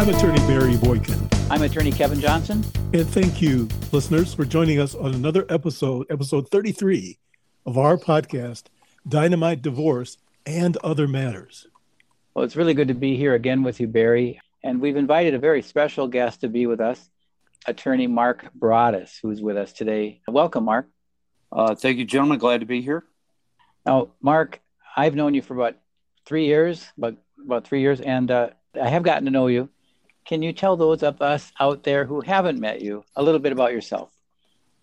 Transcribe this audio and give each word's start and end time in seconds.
I'm 0.00 0.08
attorney 0.08 0.38
Barry 0.46 0.78
Boykin. 0.78 1.28
I'm 1.50 1.60
attorney 1.60 1.92
Kevin 1.92 2.20
Johnson. 2.20 2.64
And 2.94 3.06
thank 3.06 3.42
you, 3.42 3.68
listeners, 3.92 4.32
for 4.32 4.46
joining 4.46 4.80
us 4.80 4.94
on 4.94 5.14
another 5.14 5.44
episode, 5.50 6.06
episode 6.08 6.48
33 6.48 7.18
of 7.66 7.76
our 7.76 7.98
podcast, 7.98 8.68
Dynamite 9.06 9.60
Divorce 9.60 10.16
and 10.46 10.78
Other 10.78 11.06
Matters. 11.06 11.66
Well, 12.32 12.46
it's 12.46 12.56
really 12.56 12.72
good 12.72 12.88
to 12.88 12.94
be 12.94 13.14
here 13.14 13.34
again 13.34 13.62
with 13.62 13.78
you, 13.78 13.88
Barry. 13.88 14.40
And 14.64 14.80
we've 14.80 14.96
invited 14.96 15.34
a 15.34 15.38
very 15.38 15.60
special 15.60 16.08
guest 16.08 16.40
to 16.40 16.48
be 16.48 16.64
with 16.64 16.80
us, 16.80 17.10
attorney 17.66 18.06
Mark 18.06 18.48
Broaddus, 18.58 19.18
who's 19.20 19.42
with 19.42 19.58
us 19.58 19.70
today. 19.70 20.22
Welcome, 20.26 20.64
Mark. 20.64 20.88
Uh, 21.52 21.74
thank 21.74 21.98
you, 21.98 22.06
gentlemen. 22.06 22.38
Glad 22.38 22.60
to 22.60 22.66
be 22.66 22.80
here. 22.80 23.04
Now, 23.84 24.12
Mark, 24.22 24.62
I've 24.96 25.14
known 25.14 25.34
you 25.34 25.42
for 25.42 25.52
about 25.52 25.76
three 26.24 26.46
years, 26.46 26.90
about, 26.96 27.18
about 27.44 27.66
three 27.66 27.82
years, 27.82 28.00
and 28.00 28.30
uh, 28.30 28.48
I 28.82 28.88
have 28.88 29.02
gotten 29.02 29.26
to 29.26 29.30
know 29.30 29.48
you. 29.48 29.68
Can 30.30 30.42
you 30.42 30.52
tell 30.52 30.76
those 30.76 31.02
of 31.02 31.20
us 31.20 31.50
out 31.58 31.82
there 31.82 32.04
who 32.04 32.20
haven't 32.20 32.60
met 32.60 32.80
you 32.80 33.02
a 33.16 33.22
little 33.22 33.40
bit 33.40 33.50
about 33.50 33.72
yourself? 33.72 34.12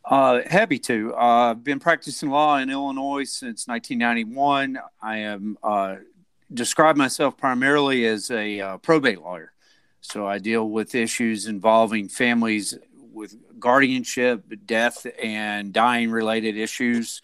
Uh, 0.03 0.41
happy 0.45 0.77
to. 0.79 1.13
Uh, 1.15 1.51
I've 1.51 1.63
been 1.63 1.79
practicing 1.79 2.29
law 2.29 2.57
in 2.57 2.69
Illinois 2.69 3.23
since 3.23 3.65
1991. 3.65 4.77
I 5.01 5.17
am 5.19 5.57
uh, 5.63 5.95
describe 6.53 6.97
myself 6.97 7.37
primarily 7.37 8.05
as 8.05 8.29
a 8.29 8.59
uh, 8.59 8.77
probate 8.79 9.21
lawyer. 9.21 9.53
So 10.01 10.27
I 10.27 10.39
deal 10.39 10.69
with 10.69 10.95
issues 10.95 11.47
involving 11.47 12.09
families 12.09 12.77
with 13.13 13.33
guardianship, 13.57 14.43
death, 14.65 15.07
and 15.23 15.71
dying 15.71 16.11
related 16.11 16.57
issues. 16.57 17.21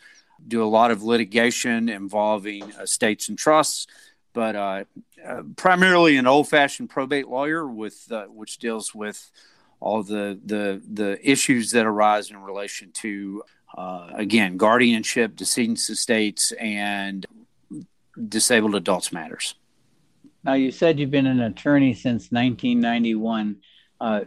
Do 0.47 0.63
a 0.63 0.71
lot 0.79 0.91
of 0.91 1.03
litigation 1.03 1.89
involving 1.89 2.69
estates 2.79 3.27
and 3.27 3.37
trusts, 3.37 3.85
but 4.33 4.55
uh, 4.55 4.83
uh, 5.25 5.43
primarily 5.55 6.17
an 6.17 6.27
old 6.27 6.49
fashioned 6.49 6.89
probate 6.89 7.27
lawyer 7.27 7.65
with 7.67 8.11
uh, 8.11 8.25
which 8.25 8.57
deals 8.57 8.93
with 8.93 9.31
all 9.79 10.03
the 10.03 10.39
the 10.45 10.81
the 10.91 11.19
issues 11.29 11.71
that 11.71 11.85
arise 11.85 12.29
in 12.29 12.37
relation 12.37 12.91
to 12.91 13.43
uh, 13.77 14.09
again 14.15 14.57
guardianship, 14.57 15.35
decedents 15.35 15.89
estates, 15.89 16.51
and 16.53 17.25
disabled 18.27 18.75
adults 18.75 19.11
matters. 19.11 19.55
Now, 20.43 20.53
you 20.53 20.71
said 20.71 20.99
you've 20.99 21.11
been 21.11 21.27
an 21.27 21.39
attorney 21.39 21.93
since 21.93 22.31
1991. 22.31 23.57
Uh, 23.99 24.21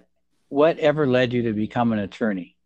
what 0.48 0.78
ever 0.78 1.06
led 1.06 1.32
you 1.32 1.42
to 1.42 1.52
become 1.52 1.92
an 1.92 1.98
attorney? 1.98 2.56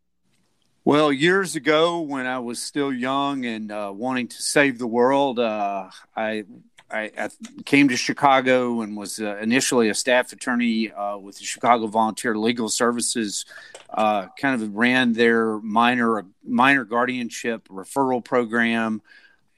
Well, 0.85 1.13
years 1.13 1.57
ago, 1.57 2.01
when 2.01 2.27
I 2.27 2.39
was 2.39 2.63
still 2.63 2.93
young 2.93 3.45
and 3.45 3.71
uh, 3.71 3.93
wanting 3.95 4.29
to 4.29 4.43
save 4.43 4.79
the 4.79 4.87
world, 4.87 5.39
uh, 5.39 5.91
I, 6.17 6.45
I, 6.91 7.11
I, 7.17 7.31
came 7.65 7.89
to 7.89 7.97
Chicago 7.97 8.81
and 8.81 8.97
was 8.97 9.21
uh, 9.21 9.37
initially 9.39 9.89
a 9.89 9.95
staff 9.95 10.33
attorney 10.33 10.93
uh, 10.93 11.19
with 11.19 11.39
the 11.39 11.45
Chicago 11.45 11.87
Volunteer 11.87 12.37
Legal 12.37 12.69
Services. 12.69 13.45
Uh, 13.89 14.27
kind 14.39 14.61
of 14.61 14.75
ran 14.75 15.13
their 15.13 15.59
minor 15.61 16.25
minor 16.45 16.85
guardianship 16.85 17.69
referral 17.69 18.25
program 18.25 19.03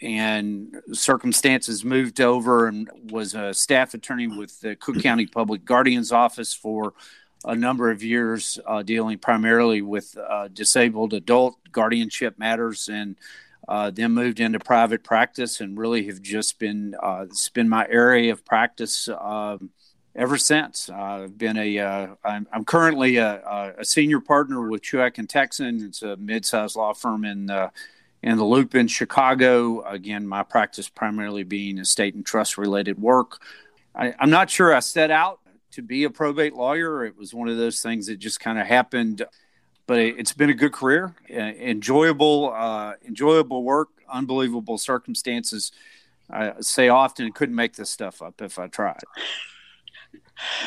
and 0.03 0.80
circumstances 0.92 1.84
moved 1.84 2.20
over 2.20 2.66
and 2.66 2.91
was 3.10 3.34
a 3.34 3.55
staff 3.55 3.94
attorney 3.94 4.27
with 4.27 4.60
the 4.60 4.75
Cook 4.77 5.00
County 5.00 5.27
Public 5.27 5.64
Guardian's 5.64 6.10
Office 6.10 6.53
for 6.53 6.92
a 7.44 7.55
number 7.55 7.91
of 7.91 8.03
years, 8.03 8.58
uh, 8.66 8.83
dealing 8.83 9.19
primarily 9.19 9.80
with 9.80 10.16
uh, 10.19 10.48
disabled 10.48 11.12
adult 11.14 11.56
guardianship 11.70 12.38
matters, 12.38 12.88
and 12.88 13.16
uh, 13.68 13.91
then 13.91 14.12
moved 14.12 14.41
into 14.41 14.58
private 14.58 15.05
practice 15.05 15.60
and 15.60 15.78
really 15.78 16.06
have 16.06 16.20
just 16.20 16.58
been 16.58 16.94
uh, 17.02 17.24
it's 17.24 17.48
been 17.48 17.69
my 17.69 17.86
area 17.88 18.32
of 18.32 18.44
practice. 18.44 19.08
Um, 19.08 19.70
ever 20.14 20.36
since 20.36 20.91
I've 20.91 21.38
been 21.38 21.56
a, 21.56 21.78
am 21.78 22.16
uh, 22.24 22.41
I'm 22.52 22.64
currently 22.64 23.16
a, 23.16 23.74
a, 23.78 23.84
senior 23.84 24.20
partner 24.20 24.69
with 24.69 24.82
Chuhak 24.82 25.19
and 25.19 25.28
Tecson. 25.28 25.86
It's 25.86 26.02
a 26.02 26.16
mid-sized 26.16 26.77
law 26.77 26.92
firm 26.92 27.24
in 27.24 27.48
in 28.22 28.37
the 28.37 28.44
loop 28.44 28.75
in 28.75 28.88
Chicago. 28.88 29.82
Again, 29.82 30.26
my 30.26 30.42
practice 30.42 30.88
primarily 30.88 31.42
being 31.42 31.78
estate 31.78 32.14
and 32.14 32.25
trust 32.25 32.56
related 32.56 33.00
work. 33.00 33.41
I, 33.94 34.14
am 34.20 34.31
not 34.31 34.48
sure 34.48 34.75
I 34.75 34.81
set 34.81 35.10
out 35.10 35.41
to 35.72 35.82
be 35.82 36.04
a 36.04 36.10
probate 36.10 36.54
lawyer. 36.54 37.04
It 37.04 37.16
was 37.16 37.34
one 37.34 37.48
of 37.48 37.56
those 37.56 37.82
things 37.82 38.06
that 38.06 38.19
just 38.19 38.41
kind 38.41 38.58
of 38.58 38.66
happened. 38.66 39.25
But 39.92 39.98
it, 39.98 40.16
has 40.16 40.32
been 40.32 40.48
a 40.48 40.54
good 40.54 40.72
career, 40.72 41.14
uh, 41.30 41.34
enjoyable, 41.34 42.50
uh, 42.56 42.94
enjoyable 43.06 43.62
work, 43.62 43.91
unbelievable 44.10 44.78
circumstances. 44.78 45.70
I 46.30 46.54
say 46.60 46.88
often, 46.88 47.30
couldn't 47.32 47.54
make 47.54 47.75
this 47.75 47.91
stuff 47.91 48.22
up 48.22 48.41
if 48.41 48.58
I 48.58 48.69
tried. 48.69 49.02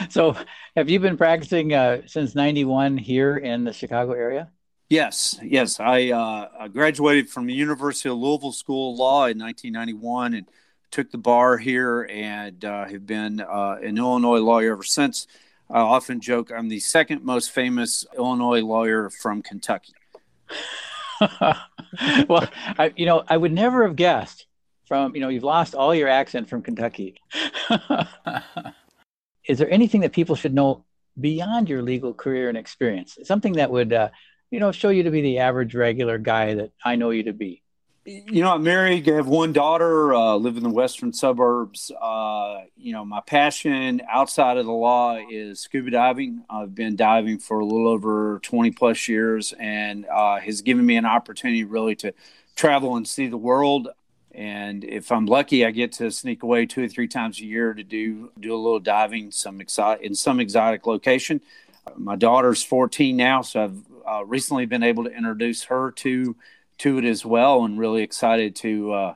So, 0.10 0.38
have 0.76 0.90
you 0.90 1.00
been 1.00 1.18
practicing 1.18 1.74
uh, 1.74 2.04
since 2.06 2.36
'91 2.36 2.98
here 2.98 3.36
in 3.36 3.64
the 3.64 3.74
Chicago 3.74 4.12
area? 4.12 4.52
Yes, 4.90 5.40
yes. 5.42 5.80
I, 5.80 6.12
uh, 6.12 6.50
I 6.60 6.68
graduated 6.68 7.30
from 7.30 7.48
the 7.48 7.54
University 7.54 8.08
of 8.10 8.18
Louisville 8.18 8.52
School 8.52 8.94
of 8.94 9.00
Law 9.00 9.26
in 9.26 9.40
1991 9.40 10.36
and 10.36 10.48
took 10.92 11.10
the 11.10 11.18
bar 11.18 11.58
here 11.58 12.08
and 12.12 12.64
uh, 12.64 12.86
have 12.86 13.08
been 13.08 13.42
uh, 13.42 13.80
an 13.82 13.98
Illinois 13.98 14.38
lawyer 14.38 14.74
ever 14.74 14.84
since. 14.84 15.26
I 15.70 15.80
often 15.80 16.22
joke 16.22 16.52
I'm 16.56 16.70
the 16.70 16.80
second 16.80 17.24
most 17.24 17.52
famous 17.52 18.06
Illinois 18.18 18.62
lawyer 18.62 19.10
from 19.10 19.42
Kentucky. 19.42 19.94
well, 22.30 22.48
I, 22.78 22.94
you 22.96 23.06
know, 23.06 23.24
I 23.28 23.38
would 23.38 23.54
never 23.54 23.86
have 23.88 23.96
guessed 23.96 24.46
from, 24.88 25.16
you 25.16 25.22
know, 25.22 25.30
you've 25.30 25.44
lost 25.44 25.74
all 25.76 25.96
your 25.96 26.10
accent 26.10 26.50
from 26.50 26.62
Kentucky. 26.62 27.16
Is 29.48 29.58
there 29.58 29.70
anything 29.70 30.02
that 30.02 30.14
people 30.14 30.36
should 30.36 30.54
know 30.54 30.86
beyond 31.20 31.70
your 31.70 31.82
legal 31.82 32.14
career 32.14 32.50
and 32.50 32.58
experience? 32.58 33.18
Something 33.24 33.54
that 33.54 33.72
would 33.72 33.94
uh, 33.94 34.10
you 34.52 34.60
know, 34.60 34.72
show 34.72 34.90
you 34.90 35.04
to 35.04 35.12
be 35.12 35.22
the 35.22 35.40
average 35.40 35.76
regular 35.76 36.18
guy 36.18 36.54
that 36.54 36.72
I 36.84 36.96
know 36.96 37.10
you 37.10 37.24
to 37.24 37.34
be? 37.34 37.62
You 38.08 38.44
know, 38.44 38.54
I'm 38.54 38.62
married, 38.62 39.10
I 39.10 39.16
have 39.16 39.26
one 39.26 39.52
daughter, 39.52 40.14
uh, 40.14 40.36
live 40.36 40.58
in 40.58 40.64
the 40.64 40.70
western 40.70 41.12
suburbs. 41.12 41.90
Uh, 42.00 42.66
you 42.78 42.94
know, 42.94 43.04
my 43.04 43.20
passion 43.20 44.00
outside 44.08 44.58
of 44.58 44.68
the 44.68 44.72
law 44.72 45.18
is 45.18 45.62
scuba 45.62 45.90
diving. 45.90 46.44
I've 46.48 46.76
been 46.76 46.96
diving 46.96 47.40
for 47.40 47.62
a 47.62 47.66
little 47.66 47.88
over 47.88 48.40
20 48.44 48.70
plus 48.72 49.08
years 49.08 49.56
and 49.60 50.06
uh, 50.06 50.40
has 50.40 50.62
given 50.62 50.86
me 50.86 50.98
an 50.98 51.08
opportunity 51.08 51.64
really 51.64 51.96
to 51.96 52.14
travel 52.56 52.96
and 52.96 53.08
see 53.08 53.26
the 53.26 53.38
world. 53.38 53.88
And 54.32 54.84
if 54.84 55.12
I'm 55.12 55.26
lucky, 55.26 55.66
I 55.66 55.72
get 55.72 55.94
to 55.94 56.12
sneak 56.12 56.44
away 56.44 56.68
two 56.68 56.84
or 56.84 56.88
three 56.88 57.08
times 57.08 57.40
a 57.40 57.46
year 57.46 57.74
to 57.74 57.84
do 57.84 58.32
do 58.40 58.54
a 58.54 58.56
little 58.56 58.80
diving 58.80 59.32
some 59.32 59.60
exotic 59.60 60.06
in 60.06 60.14
some 60.14 60.40
exotic 60.40 60.86
location. 60.86 61.42
My 61.98 62.18
daughter's 62.18 62.62
14 62.62 63.18
now, 63.18 63.42
so 63.42 63.64
I've 63.64 63.78
uh, 64.08 64.26
recently 64.26 64.68
been 64.68 64.84
able 64.84 65.06
to 65.06 65.10
introduce 65.12 65.64
her 65.64 65.90
to 65.90 66.36
to 66.80 66.98
it 66.98 67.06
as 67.06 67.26
well, 67.26 67.64
and 67.64 67.80
really 67.80 68.04
excited 68.04 68.56
to 68.58 68.94
uh, 68.94 69.16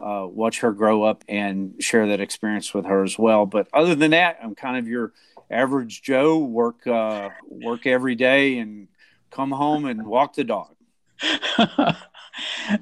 uh, 0.00 0.26
watch 0.26 0.60
her 0.60 0.72
grow 0.72 1.02
up 1.02 1.24
and 1.28 1.74
share 1.80 2.08
that 2.08 2.20
experience 2.20 2.74
with 2.74 2.86
her 2.86 3.02
as 3.02 3.18
well. 3.18 3.46
But 3.46 3.68
other 3.72 3.94
than 3.94 4.10
that, 4.10 4.38
I'm 4.42 4.54
kind 4.54 4.76
of 4.76 4.88
your 4.88 5.12
average 5.50 6.02
Joe. 6.02 6.38
Work 6.38 6.86
uh, 6.86 7.30
work 7.48 7.86
every 7.86 8.14
day 8.14 8.58
and 8.58 8.88
come 9.30 9.50
home 9.50 9.84
and 9.84 10.06
walk 10.06 10.34
the 10.34 10.44
dog. 10.44 10.74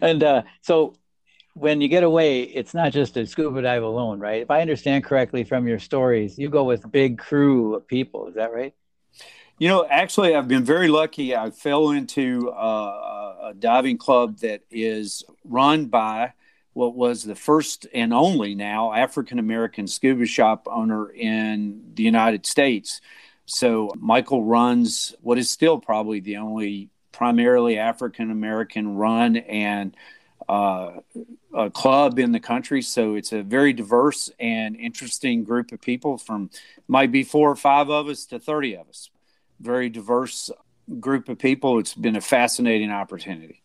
and 0.00 0.22
uh, 0.22 0.42
so 0.62 0.94
when 1.54 1.80
you 1.80 1.88
get 1.88 2.02
away, 2.02 2.42
it's 2.42 2.74
not 2.74 2.92
just 2.92 3.16
a 3.16 3.26
scuba 3.26 3.62
dive 3.62 3.82
alone, 3.82 4.18
right? 4.18 4.42
If 4.42 4.50
I 4.50 4.60
understand 4.60 5.04
correctly 5.04 5.44
from 5.44 5.68
your 5.68 5.78
stories, 5.78 6.38
you 6.38 6.48
go 6.48 6.64
with 6.64 6.84
a 6.84 6.88
big 6.88 7.18
crew 7.18 7.76
of 7.76 7.86
people. 7.86 8.28
Is 8.28 8.34
that 8.34 8.52
right? 8.52 8.74
You 9.58 9.68
know, 9.68 9.86
actually, 9.88 10.34
I've 10.34 10.48
been 10.48 10.64
very 10.64 10.88
lucky. 10.88 11.36
I 11.36 11.50
fell 11.50 11.90
into 11.90 12.50
uh, 12.50 13.13
a 13.44 13.54
diving 13.54 13.98
club 13.98 14.38
that 14.38 14.62
is 14.70 15.24
run 15.44 15.86
by 15.86 16.32
what 16.72 16.94
was 16.94 17.22
the 17.22 17.34
first 17.36 17.86
and 17.94 18.12
only 18.12 18.54
now 18.54 18.92
African 18.92 19.38
American 19.38 19.86
scuba 19.86 20.26
shop 20.26 20.66
owner 20.70 21.10
in 21.10 21.92
the 21.94 22.02
United 22.02 22.46
States. 22.46 23.00
So, 23.46 23.92
Michael 23.96 24.42
runs 24.42 25.14
what 25.20 25.38
is 25.38 25.50
still 25.50 25.78
probably 25.78 26.20
the 26.20 26.38
only 26.38 26.88
primarily 27.12 27.78
African 27.78 28.30
American 28.30 28.96
run 28.96 29.36
and 29.36 29.96
uh, 30.48 30.92
a 31.54 31.70
club 31.70 32.18
in 32.18 32.32
the 32.32 32.40
country. 32.40 32.82
So 32.82 33.14
it's 33.14 33.32
a 33.32 33.42
very 33.42 33.72
diverse 33.72 34.30
and 34.38 34.76
interesting 34.76 35.44
group 35.44 35.72
of 35.72 35.80
people 35.80 36.18
from 36.18 36.50
might 36.88 37.12
be 37.12 37.22
four 37.22 37.50
or 37.50 37.56
five 37.56 37.88
of 37.88 38.08
us 38.08 38.26
to 38.26 38.38
30 38.38 38.76
of 38.76 38.88
us 38.88 39.10
very 39.60 39.88
diverse 39.88 40.50
group 41.00 41.28
of 41.28 41.38
people. 41.38 41.78
It's 41.78 41.94
been 41.94 42.16
a 42.16 42.20
fascinating 42.20 42.90
opportunity. 42.90 43.62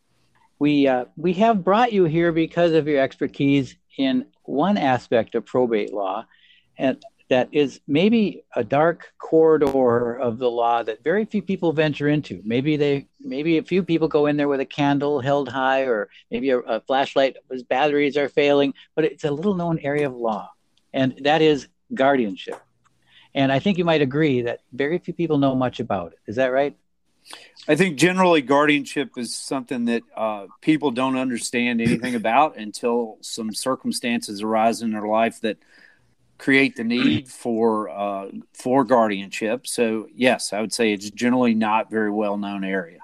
We 0.60 0.88
uh, 0.88 1.06
we 1.16 1.34
have 1.34 1.64
brought 1.64 1.94
you 1.94 2.06
here 2.06 2.32
because 2.32 2.74
of 2.74 2.88
your 2.88 3.02
expertise 3.02 3.76
in 3.98 4.26
one 4.44 4.78
aspect 4.78 5.36
of 5.36 5.46
probate 5.46 5.94
law, 5.94 6.26
and 6.78 7.02
that 7.30 7.48
is 7.52 7.80
maybe 7.88 8.44
a 8.56 8.64
dark 8.64 9.14
corridor 9.20 10.16
of 10.16 10.40
the 10.40 10.50
law 10.50 10.82
that 10.84 11.04
very 11.04 11.26
few 11.26 11.42
people 11.42 11.72
venture 11.72 12.10
into. 12.10 12.42
Maybe 12.44 12.76
they 12.76 13.08
maybe 13.22 13.58
a 13.58 13.64
few 13.64 13.84
people 13.84 14.08
go 14.08 14.26
in 14.26 14.36
there 14.36 14.48
with 14.48 14.60
a 14.60 14.66
candle 14.66 15.22
held 15.22 15.48
high, 15.48 15.84
or 15.84 16.10
maybe 16.32 16.50
a, 16.50 16.60
a 16.60 16.82
flashlight 16.82 17.38
whose 17.50 17.64
batteries 17.64 18.18
are 18.18 18.30
failing. 18.30 18.74
But 18.96 19.06
it's 19.06 19.24
a 19.24 19.32
little 19.32 19.56
known 19.56 19.80
area 19.80 20.08
of 20.08 20.16
law, 20.16 20.52
and 20.94 21.20
that 21.24 21.42
is 21.42 21.68
guardianship. 21.94 22.60
And 23.34 23.52
I 23.52 23.60
think 23.60 23.78
you 23.78 23.86
might 23.86 24.02
agree 24.02 24.42
that 24.42 24.62
very 24.74 24.98
few 24.98 25.14
people 25.14 25.38
know 25.38 25.56
much 25.56 25.80
about 25.80 26.14
it. 26.14 26.20
Is 26.28 26.36
that 26.38 26.52
right? 26.52 26.76
I 27.68 27.76
think 27.76 27.98
generally 27.98 28.42
guardianship 28.42 29.12
is 29.18 29.36
something 29.36 29.86
that 29.86 30.04
uh, 30.16 30.48
people 30.62 30.90
don't 30.90 31.18
understand 31.18 31.82
anything 31.82 32.16
about 32.16 32.58
until 32.58 33.18
some 33.22 33.54
circumstances 33.54 34.42
arise 34.42 34.82
in 34.82 34.92
their 34.92 35.06
life 35.06 35.40
that 35.42 35.58
create 36.40 36.76
the 36.78 36.84
need 36.84 37.28
for 37.28 37.90
uh, 37.90 38.30
for 38.54 38.84
guardianship. 38.84 39.68
So 39.68 40.08
yes, 40.16 40.52
I 40.52 40.62
would 40.62 40.74
say 40.74 40.94
it's 40.94 41.12
generally 41.12 41.54
not 41.54 41.92
very 41.92 42.10
well 42.10 42.38
known 42.38 42.64
area. 42.64 43.00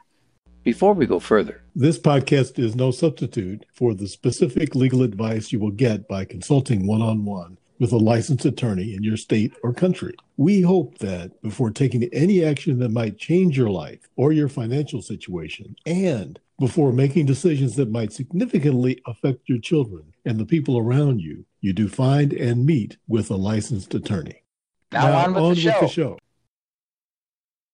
Before 0.64 0.94
we 0.94 1.06
go 1.06 1.20
further, 1.20 1.62
this 1.76 2.00
podcast 2.00 2.58
is 2.58 2.76
no 2.76 2.90
substitute 2.90 3.68
for 3.72 3.94
the 3.94 4.08
specific 4.08 4.74
legal 4.74 5.04
advice 5.04 5.52
you 5.52 5.60
will 5.60 5.70
get 5.70 6.08
by 6.08 6.26
consulting 6.26 6.88
one 6.88 7.04
on 7.04 7.24
one 7.24 7.60
with 7.80 7.92
a 7.92 7.98
licensed 7.98 8.46
attorney 8.46 8.94
in 8.94 9.04
your 9.04 9.18
state 9.18 9.54
or 9.64 9.74
country. 9.74 10.16
We 10.38 10.62
hope 10.62 10.98
that 11.00 11.42
before 11.42 11.72
taking 11.72 12.04
any 12.14 12.44
action 12.44 12.80
that 12.80 12.90
might 12.90 13.18
change 13.18 13.58
your 13.58 13.70
life 13.70 14.00
or 14.16 14.32
your 14.32 14.48
financial 14.48 15.02
situation, 15.02 15.76
and 15.86 16.40
before 16.60 16.94
making 16.94 17.26
decisions 17.26 17.76
that 17.76 17.92
might 17.92 18.14
significantly 18.14 19.02
affect 19.06 19.50
your 19.50 19.60
children 19.60 20.14
and 20.26 20.40
the 20.40 20.46
people 20.46 20.78
around 20.78 21.20
you, 21.20 21.46
you 21.60 21.74
do 21.74 21.90
find 21.90 22.32
and 22.32 22.66
meet 22.66 22.98
with 23.08 23.30
a 23.30 23.36
licensed 23.36 23.94
attorney. 23.94 24.44
Now, 24.92 25.08
now 25.08 25.18
on, 25.18 25.34
with, 25.34 25.44
on 25.44 25.56
the 25.56 25.66
with 25.66 25.80
the 25.82 25.88
show. 25.88 26.18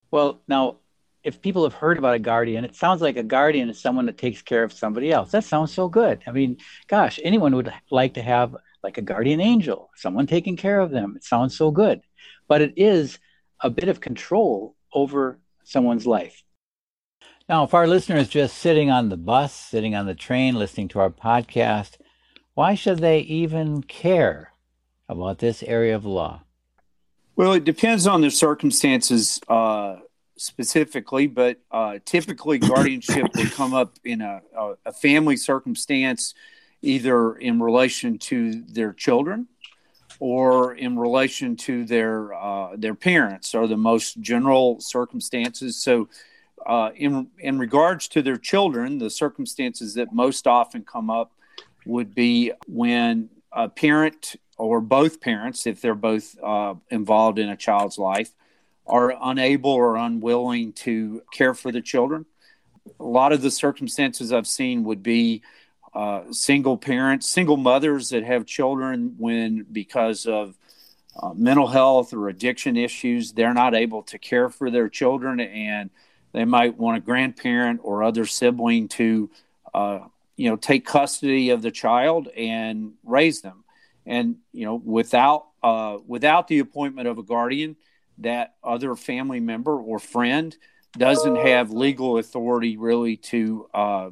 Well, 0.09 0.42
now 0.47 0.77
if 1.24 1.42
people 1.42 1.63
have 1.63 1.74
heard 1.74 1.97
about 1.97 2.15
a 2.15 2.19
guardian, 2.19 2.65
it 2.65 2.75
sounds 2.75 3.01
like 3.01 3.18
a 3.18 3.24
guardian 3.24 3.69
is 3.69 3.80
someone 3.80 4.07
that 4.07 4.18
takes 4.18 4.42
care 4.42 4.63
of 4.63 4.74
somebody 4.74 5.12
else. 5.12 5.31
That 5.31 5.44
sounds 5.44 5.71
so 5.71 5.88
good. 5.88 6.24
I 6.25 6.31
mean, 6.31 6.57
gosh, 6.88 7.19
anyone 7.24 7.56
would 7.56 7.71
like 7.92 8.15
to 8.15 8.21
have 8.21 8.56
like 8.83 8.98
a 8.98 9.01
guardian 9.01 9.42
angel, 9.42 9.89
someone 9.95 10.28
taking 10.28 10.57
care 10.57 10.80
of 10.80 10.92
them. 10.92 11.13
It 11.16 11.24
sounds 11.24 11.57
so 11.57 11.72
good. 11.72 12.01
But 12.48 12.62
it 12.62 12.74
is 12.78 13.19
a 13.60 13.69
bit 13.69 13.89
of 13.89 14.01
control 14.01 14.75
over 14.94 15.39
someone's 15.63 16.07
life. 16.07 16.44
Now, 17.48 17.63
if 17.63 17.74
our 17.74 17.88
listener 17.88 18.18
is 18.18 18.30
just 18.30 18.57
sitting 18.57 18.89
on 18.89 19.10
the 19.10 19.18
bus, 19.18 19.54
sitting 19.54 19.95
on 19.95 20.06
the 20.06 20.16
train, 20.16 20.56
listening 20.56 20.88
to 20.89 21.00
our 21.00 21.10
podcast, 21.10 21.98
why 22.54 22.75
should 22.75 23.00
they 23.00 23.19
even 23.19 23.83
care 23.83 24.54
about 25.10 25.39
this 25.39 25.63
area 25.63 25.95
of 25.95 26.06
law? 26.06 26.44
Well, 27.36 27.54
it 27.54 27.63
depends 27.63 28.07
on 28.07 28.22
the 28.22 28.31
circumstances. 28.31 29.39
Uh, 29.48 29.98
specifically, 30.42 31.28
but 31.28 31.57
uh, 31.72 32.00
typically 32.04 32.57
guardianship 32.57 33.28
would 33.36 33.51
come 33.51 33.74
up 33.74 33.98
in 34.04 34.22
a, 34.22 34.42
a, 34.57 34.74
a, 34.88 34.92
family 34.92 35.38
circumstance, 35.38 36.33
either 36.81 37.36
in 37.36 37.62
relation 37.62 38.18
to 38.18 38.62
their 38.63 38.94
children 38.94 39.48
or 40.19 40.75
in 40.75 40.98
relation 40.98 41.56
to 41.56 41.86
their 41.86 42.33
uh, 42.33 42.75
their 42.75 42.95
parents, 42.95 43.56
are 43.56 43.68
the 43.68 43.78
most 43.78 44.22
general 44.22 44.80
circumstances. 44.80 45.81
So, 45.81 46.10
uh, 46.66 46.92
in 46.95 47.28
in 47.39 47.57
regards 47.60 48.07
to 48.10 48.22
their 48.22 48.38
children, 48.38 49.00
the 49.00 49.10
circumstances 49.10 49.95
that 49.95 50.13
most 50.13 50.48
often 50.48 50.83
come 50.83 51.10
up 51.10 51.31
would 51.86 52.13
be 52.13 52.51
when 52.68 53.30
a 53.51 53.68
parent 53.68 54.36
or 54.57 54.80
both 54.80 55.19
parents, 55.22 55.66
if 55.66 55.81
they're 55.81 55.95
both 55.95 56.38
uh, 56.44 56.75
involved 56.92 57.39
in 57.39 57.50
a 57.50 57.57
child's 57.57 57.98
life, 57.98 58.31
are 58.86 59.16
unable 59.24 59.72
or 59.72 59.95
unwilling 59.95 60.74
to 60.74 61.24
care 61.33 61.56
for 61.56 61.72
the 61.72 61.81
children. 61.81 62.25
A 63.00 63.04
lot 63.04 63.31
of 63.31 63.42
the 63.42 63.51
circumstances 63.51 64.31
I've 64.31 64.48
seen 64.48 64.83
would 64.83 65.01
be 65.01 65.42
uh, 65.93 66.23
single 66.31 66.77
parents, 66.77 67.27
single 67.27 67.57
mothers 67.57 68.09
that 68.09 68.23
have 68.23 68.45
children 68.45 69.15
when, 69.17 69.65
because 69.71 70.25
of 70.25 70.55
uh, 71.21 71.33
mental 71.33 71.67
health 71.67 72.13
or 72.13 72.29
addiction 72.29 72.77
issues, 72.77 73.33
they're 73.33 73.53
not 73.53 73.75
able 73.75 74.03
to 74.03 74.17
care 74.17 74.49
for 74.49 74.71
their 74.71 74.88
children 74.88 75.39
and 75.39 75.89
they 76.31 76.45
might 76.45 76.77
want 76.77 76.97
a 76.97 77.01
grandparent 77.01 77.81
or 77.83 78.03
other 78.03 78.25
sibling 78.25 78.88
to, 78.88 79.29
uh, 79.73 79.99
you 80.38 80.49
know, 80.49 80.55
take 80.55 80.85
custody 80.85 81.49
of 81.49 81.61
the 81.61 81.71
child 81.71 82.29
and 82.29 82.94
raise 83.03 83.41
them. 83.41 83.65
And, 84.05 84.37
you 84.53 84.65
know, 84.65 84.75
without, 84.75 85.47
uh, 85.61 85.97
without 86.07 86.47
the 86.47 86.59
appointment 86.59 87.09
of 87.09 87.17
a 87.17 87.23
guardian, 87.23 87.75
that 88.19 88.55
other 88.63 88.95
family 88.95 89.39
member 89.39 89.75
or 89.75 89.99
friend 89.99 90.55
doesn't 90.97 91.35
have 91.35 91.71
legal 91.71 92.17
authority 92.17 92.77
really 92.77 93.17
to 93.17 93.69
uh, 93.73 94.09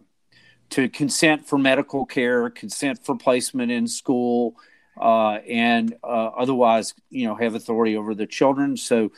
to 0.71 0.89
consent 0.89 1.48
for 1.48 1.57
medical 1.57 2.06
care, 2.06 2.50
consent 2.50 3.04
for 3.04 3.16
placement 3.18 3.71
in 3.71 3.88
school, 3.88 4.56
uh, 5.00 5.39
and 5.48 5.95
uh, 6.04 6.07
otherwise, 6.38 6.94
you 7.10 7.25
know, 7.25 7.36
have 7.36 7.56
authority 7.56 7.95
over 7.95 8.13
the 8.13 8.27
children. 8.27 8.77
So 8.77 9.12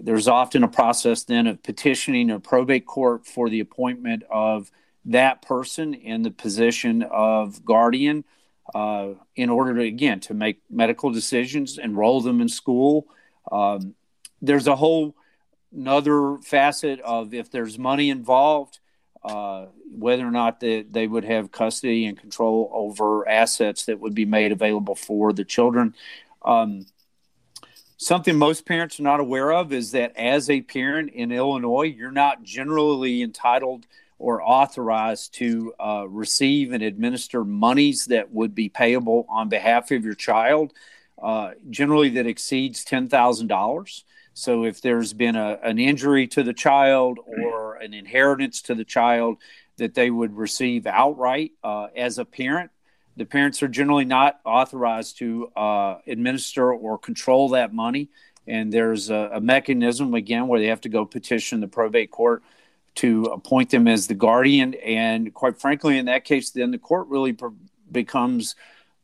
there's 0.00 0.28
often 0.28 0.62
a 0.62 0.68
process 0.68 1.24
then 1.24 1.46
of 1.46 1.62
petitioning 1.62 2.30
a 2.30 2.40
probate 2.40 2.86
court 2.86 3.26
for 3.26 3.48
the 3.48 3.60
appointment 3.60 4.22
of 4.30 4.70
that 5.04 5.42
person 5.42 5.94
in 5.94 6.22
the 6.22 6.30
position 6.30 7.02
of 7.02 7.64
guardian 7.64 8.24
uh, 8.74 9.10
in 9.36 9.50
order 9.50 9.74
to 9.74 9.82
again 9.82 10.20
to 10.20 10.34
make 10.34 10.60
medical 10.68 11.10
decisions, 11.10 11.78
enroll 11.78 12.20
them 12.20 12.40
in 12.40 12.48
school, 12.48 13.06
um, 13.52 13.94
there's 14.42 14.66
a 14.66 14.76
whole 14.76 15.14
another 15.74 16.38
facet 16.38 17.00
of 17.00 17.34
if 17.34 17.50
there's 17.50 17.78
money 17.78 18.10
involved, 18.10 18.80
uh, 19.26 19.66
whether 19.90 20.24
or 20.24 20.30
not 20.30 20.60
they, 20.60 20.82
they 20.82 21.06
would 21.06 21.24
have 21.24 21.50
custody 21.50 22.06
and 22.06 22.16
control 22.16 22.70
over 22.72 23.28
assets 23.28 23.86
that 23.86 23.98
would 23.98 24.14
be 24.14 24.24
made 24.24 24.52
available 24.52 24.94
for 24.94 25.32
the 25.32 25.44
children. 25.44 25.96
Um, 26.42 26.86
something 27.96 28.36
most 28.36 28.66
parents 28.66 29.00
are 29.00 29.02
not 29.02 29.18
aware 29.18 29.52
of 29.52 29.72
is 29.72 29.90
that 29.90 30.16
as 30.16 30.48
a 30.48 30.60
parent 30.60 31.10
in 31.10 31.32
Illinois, 31.32 31.92
you're 31.96 32.12
not 32.12 32.44
generally 32.44 33.20
entitled 33.20 33.84
or 34.20 34.40
authorized 34.42 35.34
to 35.34 35.74
uh, 35.80 36.06
receive 36.08 36.72
and 36.72 36.84
administer 36.84 37.44
monies 37.44 38.04
that 38.06 38.32
would 38.32 38.54
be 38.54 38.68
payable 38.68 39.26
on 39.28 39.48
behalf 39.48 39.90
of 39.90 40.04
your 40.04 40.14
child, 40.14 40.72
uh, 41.20 41.50
generally 41.68 42.10
that 42.10 42.28
exceeds 42.28 42.84
$10,000. 42.84 44.02
So 44.38 44.64
if 44.64 44.82
there's 44.82 45.14
been 45.14 45.34
a, 45.34 45.58
an 45.62 45.78
injury 45.78 46.26
to 46.28 46.42
the 46.42 46.52
child 46.52 47.18
or 47.26 47.76
an 47.76 47.94
inheritance 47.94 48.60
to 48.62 48.74
the 48.74 48.84
child, 48.84 49.38
that 49.78 49.94
they 49.94 50.10
would 50.10 50.36
receive 50.36 50.86
outright 50.86 51.52
uh, 51.64 51.86
as 51.96 52.18
a 52.18 52.24
parent. 52.26 52.70
The 53.16 53.24
parents 53.24 53.62
are 53.62 53.68
generally 53.68 54.04
not 54.04 54.38
authorized 54.44 55.16
to 55.20 55.46
uh, 55.56 55.98
administer 56.06 56.70
or 56.70 56.98
control 56.98 57.48
that 57.50 57.72
money. 57.72 58.10
And 58.46 58.70
there's 58.70 59.08
a, 59.08 59.30
a, 59.32 59.40
mechanism, 59.40 60.12
again, 60.12 60.48
where 60.48 60.60
they 60.60 60.66
have 60.66 60.82
to 60.82 60.90
go 60.90 61.06
petition 61.06 61.60
the 61.60 61.66
probate 61.66 62.10
court 62.10 62.42
to 62.96 63.24
appoint 63.24 63.70
them 63.70 63.88
as 63.88 64.06
the 64.06 64.14
guardian. 64.14 64.74
And 64.74 65.32
quite 65.32 65.58
frankly, 65.58 65.96
in 65.96 66.04
that 66.06 66.26
case, 66.26 66.50
then 66.50 66.72
the 66.72 66.78
court 66.78 67.08
really 67.08 67.34
becomes 67.90 68.54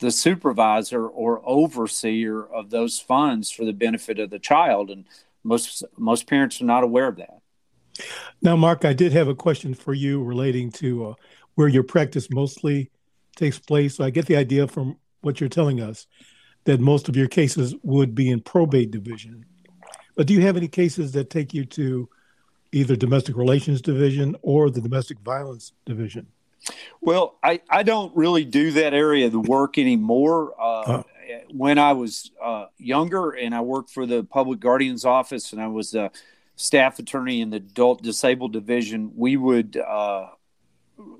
the 0.02 0.10
supervisor 0.10 1.06
or 1.06 1.40
overseer 1.44 2.42
of 2.42 2.70
those 2.70 2.98
funds 2.98 3.52
for 3.52 3.64
the 3.64 3.72
benefit 3.72 4.18
of 4.18 4.30
the 4.30 4.38
child 4.38 4.90
and 4.90 5.04
most 5.44 5.84
most 5.96 6.26
parents 6.26 6.60
are 6.60 6.64
not 6.64 6.82
aware 6.82 7.06
of 7.06 7.16
that. 7.16 7.38
Now 8.42 8.56
mark 8.56 8.84
i 8.84 8.92
did 8.92 9.12
have 9.12 9.28
a 9.28 9.34
question 9.34 9.74
for 9.74 9.94
you 9.94 10.22
relating 10.22 10.72
to 10.72 11.06
uh, 11.06 11.14
where 11.54 11.68
your 11.68 11.84
practice 11.84 12.28
mostly 12.30 12.90
takes 13.36 13.60
place. 13.60 13.94
So 13.94 14.04
i 14.04 14.10
get 14.10 14.26
the 14.26 14.36
idea 14.36 14.66
from 14.66 14.98
what 15.20 15.40
you're 15.40 15.48
telling 15.48 15.80
us 15.80 16.08
that 16.64 16.80
most 16.80 17.08
of 17.08 17.14
your 17.14 17.28
cases 17.28 17.74
would 17.84 18.12
be 18.12 18.28
in 18.28 18.40
probate 18.40 18.90
division. 18.90 19.44
But 20.16 20.26
do 20.26 20.34
you 20.34 20.42
have 20.42 20.56
any 20.56 20.68
cases 20.68 21.12
that 21.12 21.30
take 21.30 21.54
you 21.54 21.64
to 21.64 22.08
either 22.72 22.96
domestic 22.96 23.36
relations 23.36 23.80
division 23.80 24.34
or 24.42 24.68
the 24.68 24.80
domestic 24.80 25.20
violence 25.20 25.72
division 25.86 26.26
well, 27.00 27.38
I, 27.42 27.60
I 27.68 27.82
don't 27.82 28.14
really 28.16 28.44
do 28.44 28.72
that 28.72 28.94
area 28.94 29.26
of 29.26 29.32
the 29.32 29.40
work 29.40 29.78
anymore. 29.78 30.54
Uh, 30.60 30.80
uh. 30.80 31.02
When 31.50 31.78
I 31.78 31.92
was 31.92 32.30
uh, 32.42 32.66
younger 32.78 33.30
and 33.30 33.54
I 33.54 33.60
worked 33.62 33.90
for 33.90 34.06
the 34.06 34.22
public 34.22 34.60
guardian's 34.60 35.04
office 35.04 35.52
and 35.52 35.62
I 35.62 35.68
was 35.68 35.94
a 35.94 36.10
staff 36.56 36.98
attorney 36.98 37.40
in 37.40 37.50
the 37.50 37.56
adult 37.56 38.02
disabled 38.02 38.52
division, 38.52 39.12
we 39.16 39.36
would 39.36 39.76
uh, 39.76 40.28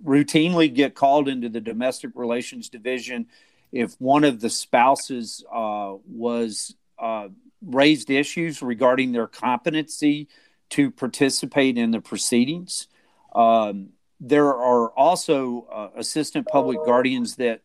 routinely 0.05 0.73
get 0.73 0.95
called 0.95 1.29
into 1.29 1.49
the 1.49 1.61
domestic 1.61 2.11
relations 2.15 2.69
division 2.69 3.27
if 3.73 3.95
one 3.99 4.25
of 4.25 4.41
the 4.41 4.51
spouses 4.51 5.45
uh, 5.53 5.95
was 6.07 6.75
uh, 6.99 7.29
raised 7.65 8.11
issues 8.11 8.61
regarding 8.61 9.13
their 9.13 9.27
competency 9.27 10.29
to 10.71 10.91
participate 10.91 11.79
in 11.79 11.91
the 11.91 12.01
proceedings. 12.01 12.89
Um, 13.35 13.91
there 14.25 14.55
are 14.55 14.91
also 14.91 15.67
uh, 15.71 15.89
assistant 15.97 16.47
public 16.47 16.79
guardians 16.87 17.35
that 17.37 17.61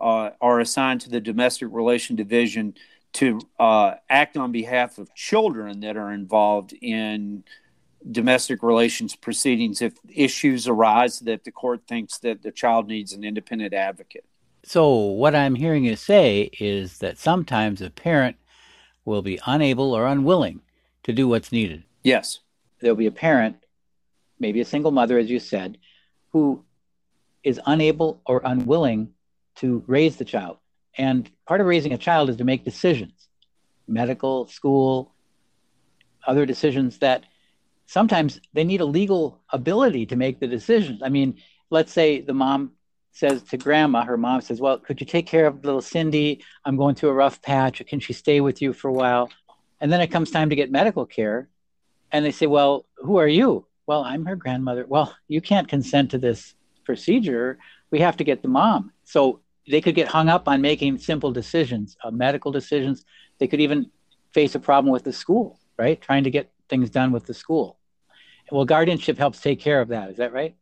uh, 0.00 0.30
are 0.40 0.58
assigned 0.58 1.00
to 1.02 1.08
the 1.08 1.20
domestic 1.20 1.68
relation 1.70 2.16
division 2.16 2.74
to 3.12 3.40
uh, 3.60 3.94
act 4.10 4.36
on 4.36 4.50
behalf 4.50 4.98
of 4.98 5.14
children 5.14 5.78
that 5.80 5.96
are 5.96 6.12
involved 6.12 6.74
in 6.82 7.44
domestic 8.10 8.64
relations 8.64 9.14
proceedings 9.14 9.80
if 9.80 9.92
issues 10.12 10.66
arise 10.66 11.20
that 11.20 11.44
the 11.44 11.52
court 11.52 11.82
thinks 11.86 12.18
that 12.18 12.42
the 12.42 12.50
child 12.50 12.88
needs 12.88 13.12
an 13.12 13.22
independent 13.22 13.72
advocate. 13.72 14.24
So, 14.64 14.92
what 14.92 15.36
I'm 15.36 15.54
hearing 15.54 15.84
you 15.84 15.94
say 15.94 16.50
is 16.58 16.98
that 16.98 17.16
sometimes 17.16 17.80
a 17.80 17.90
parent 17.90 18.36
will 19.04 19.22
be 19.22 19.38
unable 19.46 19.92
or 19.92 20.08
unwilling 20.08 20.62
to 21.04 21.12
do 21.12 21.28
what's 21.28 21.52
needed. 21.52 21.84
Yes. 22.02 22.40
There'll 22.80 22.96
be 22.96 23.06
a 23.06 23.12
parent, 23.12 23.56
maybe 24.40 24.60
a 24.60 24.64
single 24.64 24.90
mother, 24.90 25.16
as 25.16 25.30
you 25.30 25.38
said, 25.38 25.78
who 26.32 26.64
is 27.42 27.60
unable 27.66 28.20
or 28.26 28.40
unwilling 28.44 29.10
to 29.56 29.82
raise 29.86 30.16
the 30.16 30.24
child. 30.24 30.58
And 30.96 31.30
part 31.46 31.60
of 31.60 31.66
raising 31.66 31.92
a 31.92 31.98
child 31.98 32.30
is 32.30 32.36
to 32.36 32.44
make 32.44 32.64
decisions 32.64 33.28
medical, 33.88 34.46
school, 34.46 35.12
other 36.26 36.46
decisions 36.46 36.98
that 36.98 37.24
sometimes 37.86 38.40
they 38.54 38.64
need 38.64 38.80
a 38.80 38.84
legal 38.84 39.40
ability 39.50 40.06
to 40.06 40.16
make 40.16 40.40
the 40.40 40.46
decisions. 40.46 41.02
I 41.02 41.08
mean, 41.08 41.36
let's 41.68 41.92
say 41.92 42.20
the 42.20 42.32
mom 42.32 42.72
says 43.10 43.42
to 43.42 43.58
grandma, 43.58 44.04
her 44.04 44.16
mom 44.16 44.40
says, 44.40 44.60
Well, 44.60 44.78
could 44.78 45.00
you 45.00 45.06
take 45.06 45.26
care 45.26 45.46
of 45.46 45.64
little 45.64 45.82
Cindy? 45.82 46.42
I'm 46.64 46.76
going 46.76 46.94
through 46.94 47.10
a 47.10 47.14
rough 47.14 47.42
patch. 47.42 47.82
Can 47.86 48.00
she 48.00 48.12
stay 48.12 48.40
with 48.40 48.62
you 48.62 48.72
for 48.72 48.88
a 48.88 48.92
while? 48.92 49.30
And 49.80 49.92
then 49.92 50.00
it 50.00 50.08
comes 50.08 50.30
time 50.30 50.48
to 50.50 50.56
get 50.56 50.70
medical 50.70 51.04
care. 51.04 51.48
And 52.10 52.24
they 52.24 52.30
say, 52.30 52.46
Well, 52.46 52.86
who 52.96 53.16
are 53.16 53.28
you? 53.28 53.66
Well, 53.86 54.04
I'm 54.04 54.24
her 54.26 54.36
grandmother. 54.36 54.84
Well, 54.86 55.14
you 55.28 55.40
can't 55.40 55.68
consent 55.68 56.10
to 56.12 56.18
this 56.18 56.54
procedure. 56.84 57.58
We 57.90 58.00
have 58.00 58.16
to 58.18 58.24
get 58.24 58.42
the 58.42 58.48
mom. 58.48 58.92
So 59.04 59.40
they 59.68 59.80
could 59.80 59.94
get 59.94 60.08
hung 60.08 60.28
up 60.28 60.48
on 60.48 60.60
making 60.60 60.98
simple 60.98 61.32
decisions, 61.32 61.96
uh, 62.02 62.10
medical 62.10 62.52
decisions. 62.52 63.04
They 63.38 63.46
could 63.46 63.60
even 63.60 63.90
face 64.32 64.54
a 64.54 64.60
problem 64.60 64.92
with 64.92 65.04
the 65.04 65.12
school, 65.12 65.60
right? 65.76 66.00
Trying 66.00 66.24
to 66.24 66.30
get 66.30 66.50
things 66.68 66.90
done 66.90 67.12
with 67.12 67.26
the 67.26 67.34
school. 67.34 67.78
Well, 68.50 68.64
guardianship 68.64 69.18
helps 69.18 69.40
take 69.40 69.60
care 69.60 69.80
of 69.80 69.88
that. 69.88 70.10
Is 70.10 70.16
that 70.16 70.32
right? 70.32 70.54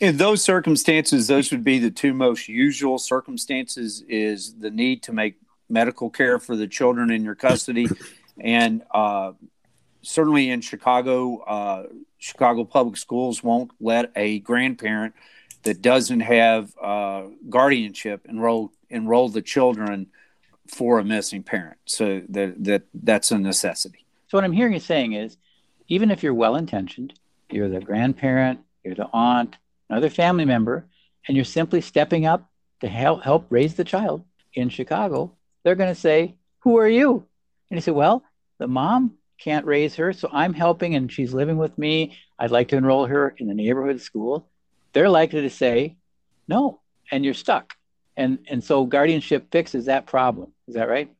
In 0.00 0.16
those 0.16 0.42
circumstances, 0.42 1.28
those 1.28 1.50
would 1.52 1.62
be 1.64 1.78
the 1.78 1.90
two 1.90 2.12
most 2.12 2.48
usual 2.48 2.98
circumstances: 2.98 4.02
is 4.08 4.54
the 4.58 4.70
need 4.70 5.02
to 5.04 5.12
make 5.12 5.36
medical 5.68 6.10
care 6.10 6.38
for 6.38 6.56
the 6.56 6.66
children 6.66 7.10
in 7.10 7.22
your 7.22 7.34
custody, 7.34 7.88
and 8.40 8.82
uh, 8.90 9.32
certainly 10.02 10.50
in 10.50 10.60
Chicago, 10.60 11.38
uh, 11.38 11.86
Chicago 12.18 12.64
public 12.64 12.96
schools 12.96 13.42
won't 13.42 13.70
let 13.80 14.12
a 14.14 14.40
grandparent 14.40 15.14
that 15.62 15.80
doesn't 15.80 16.20
have 16.20 16.74
uh, 16.80 17.24
guardianship 17.48 18.26
enroll 18.28 18.72
enroll 18.90 19.28
the 19.28 19.42
children 19.42 20.08
for 20.68 20.98
a 20.98 21.04
missing 21.04 21.42
parent. 21.42 21.78
So 21.86 22.22
that 22.28 22.62
that 22.64 22.82
that's 22.94 23.30
a 23.30 23.38
necessity. 23.38 24.04
So 24.28 24.38
what 24.38 24.44
I'm 24.44 24.52
hearing 24.52 24.72
you 24.72 24.80
saying 24.80 25.12
is, 25.12 25.36
even 25.88 26.10
if 26.10 26.22
you're 26.22 26.34
well 26.34 26.56
intentioned, 26.56 27.14
you're 27.50 27.68
the 27.68 27.80
grandparent, 27.80 28.60
you're 28.84 28.94
the 28.94 29.08
aunt, 29.12 29.56
another 29.88 30.10
family 30.10 30.44
member, 30.44 30.86
and 31.26 31.36
you're 31.36 31.44
simply 31.44 31.80
stepping 31.80 32.26
up 32.26 32.50
to 32.80 32.88
help 32.88 33.22
help 33.22 33.46
raise 33.50 33.74
the 33.74 33.84
child 33.84 34.24
in 34.54 34.68
Chicago, 34.68 35.32
they're 35.62 35.76
going 35.76 35.94
to 35.94 36.00
say, 36.00 36.34
"Who 36.60 36.76
are 36.78 36.88
you?" 36.88 37.26
And 37.70 37.76
you 37.76 37.80
say, 37.80 37.92
"Well, 37.92 38.24
the 38.58 38.68
mom 38.68 39.14
can't 39.42 39.66
raise 39.66 39.96
her, 39.96 40.12
so 40.12 40.28
I'm 40.32 40.54
helping, 40.54 40.94
and 40.94 41.10
she's 41.10 41.34
living 41.34 41.56
with 41.56 41.76
me. 41.78 42.16
I'd 42.38 42.50
like 42.50 42.68
to 42.68 42.76
enroll 42.76 43.06
her 43.06 43.34
in 43.38 43.48
the 43.48 43.54
neighborhood 43.54 44.00
school." 44.00 44.48
they're 44.92 45.08
likely 45.08 45.42
to 45.42 45.50
say 45.50 45.96
no, 46.48 46.80
and 47.10 47.24
you're 47.24 47.34
stuck. 47.34 47.74
And 48.16 48.40
and 48.48 48.62
so 48.62 48.84
guardianship 48.84 49.50
fixes 49.50 49.86
that 49.86 50.06
problem. 50.06 50.52
Is 50.68 50.74
that 50.74 50.88
right? 50.88 51.10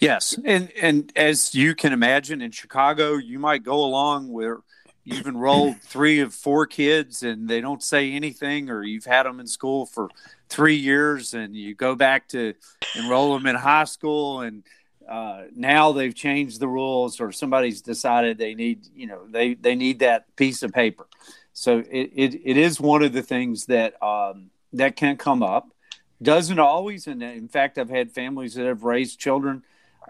Yes, 0.00 0.38
and 0.44 0.70
and 0.80 1.10
as 1.16 1.54
you 1.54 1.74
can 1.74 1.92
imagine, 1.92 2.42
in 2.42 2.50
Chicago, 2.50 3.14
you 3.14 3.38
might 3.38 3.62
go 3.62 3.84
along 3.84 4.28
where 4.28 4.58
you've 5.04 5.26
enrolled 5.26 5.76
three 5.82 6.20
of 6.20 6.34
four 6.34 6.66
kids 6.66 7.22
and 7.22 7.48
they 7.48 7.60
don't 7.60 7.82
say 7.82 8.12
anything, 8.12 8.68
or 8.68 8.82
you've 8.82 9.06
had 9.06 9.22
them 9.22 9.40
in 9.40 9.46
school 9.46 9.86
for 9.86 10.10
three 10.48 10.76
years 10.76 11.32
and 11.32 11.56
you 11.56 11.74
go 11.74 11.94
back 11.94 12.28
to 12.28 12.54
enroll 12.94 13.32
them 13.34 13.46
in 13.46 13.56
high 13.56 13.84
school 13.84 14.42
and 14.42 14.62
uh, 15.08 15.42
now 15.54 15.92
they've 15.92 16.14
changed 16.14 16.60
the 16.60 16.68
rules 16.68 17.20
or 17.20 17.32
somebody's 17.32 17.80
decided 17.80 18.38
they 18.38 18.54
need 18.54 18.86
you 18.94 19.06
know 19.06 19.20
they 19.28 19.54
they 19.54 19.74
need 19.74 20.00
that 20.00 20.34
piece 20.36 20.62
of 20.62 20.72
paper 20.72 21.06
so 21.58 21.78
it, 21.78 22.10
it, 22.14 22.40
it 22.44 22.56
is 22.58 22.78
one 22.78 23.02
of 23.02 23.14
the 23.14 23.22
things 23.22 23.64
that 23.66 24.00
um, 24.02 24.50
that 24.74 24.94
can 24.94 25.16
come 25.16 25.42
up. 25.42 25.70
Doesn't 26.20 26.58
always, 26.58 27.06
and 27.06 27.22
in 27.22 27.48
fact, 27.48 27.78
I've 27.78 27.88
had 27.88 28.12
families 28.12 28.54
that 28.54 28.66
have 28.66 28.84
raised 28.84 29.18
children 29.18 29.62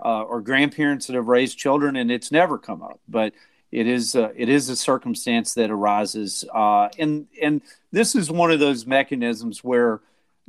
uh, 0.05 0.23
or 0.23 0.41
grandparents 0.41 1.07
that 1.07 1.15
have 1.15 1.29
raised 1.29 1.57
children, 1.57 1.95
and 1.95 2.11
it's 2.11 2.33
never 2.33 2.59
come 2.59 2.83
up. 2.83 2.99
But 3.09 3.33
it 3.71 3.87
is 3.87 4.17
uh, 4.17 4.33
it 4.35 4.49
is 4.49 4.69
a 4.69 4.75
circumstance 4.75 5.55
that 5.55 5.71
arises, 5.71 6.45
uh, 6.53 6.89
and 6.99 7.29
and 7.41 7.63
this 7.93 8.17
is 8.17 8.29
one 8.29 8.51
of 8.51 8.59
those 8.59 8.85
mechanisms 8.85 9.63
where 9.63 10.01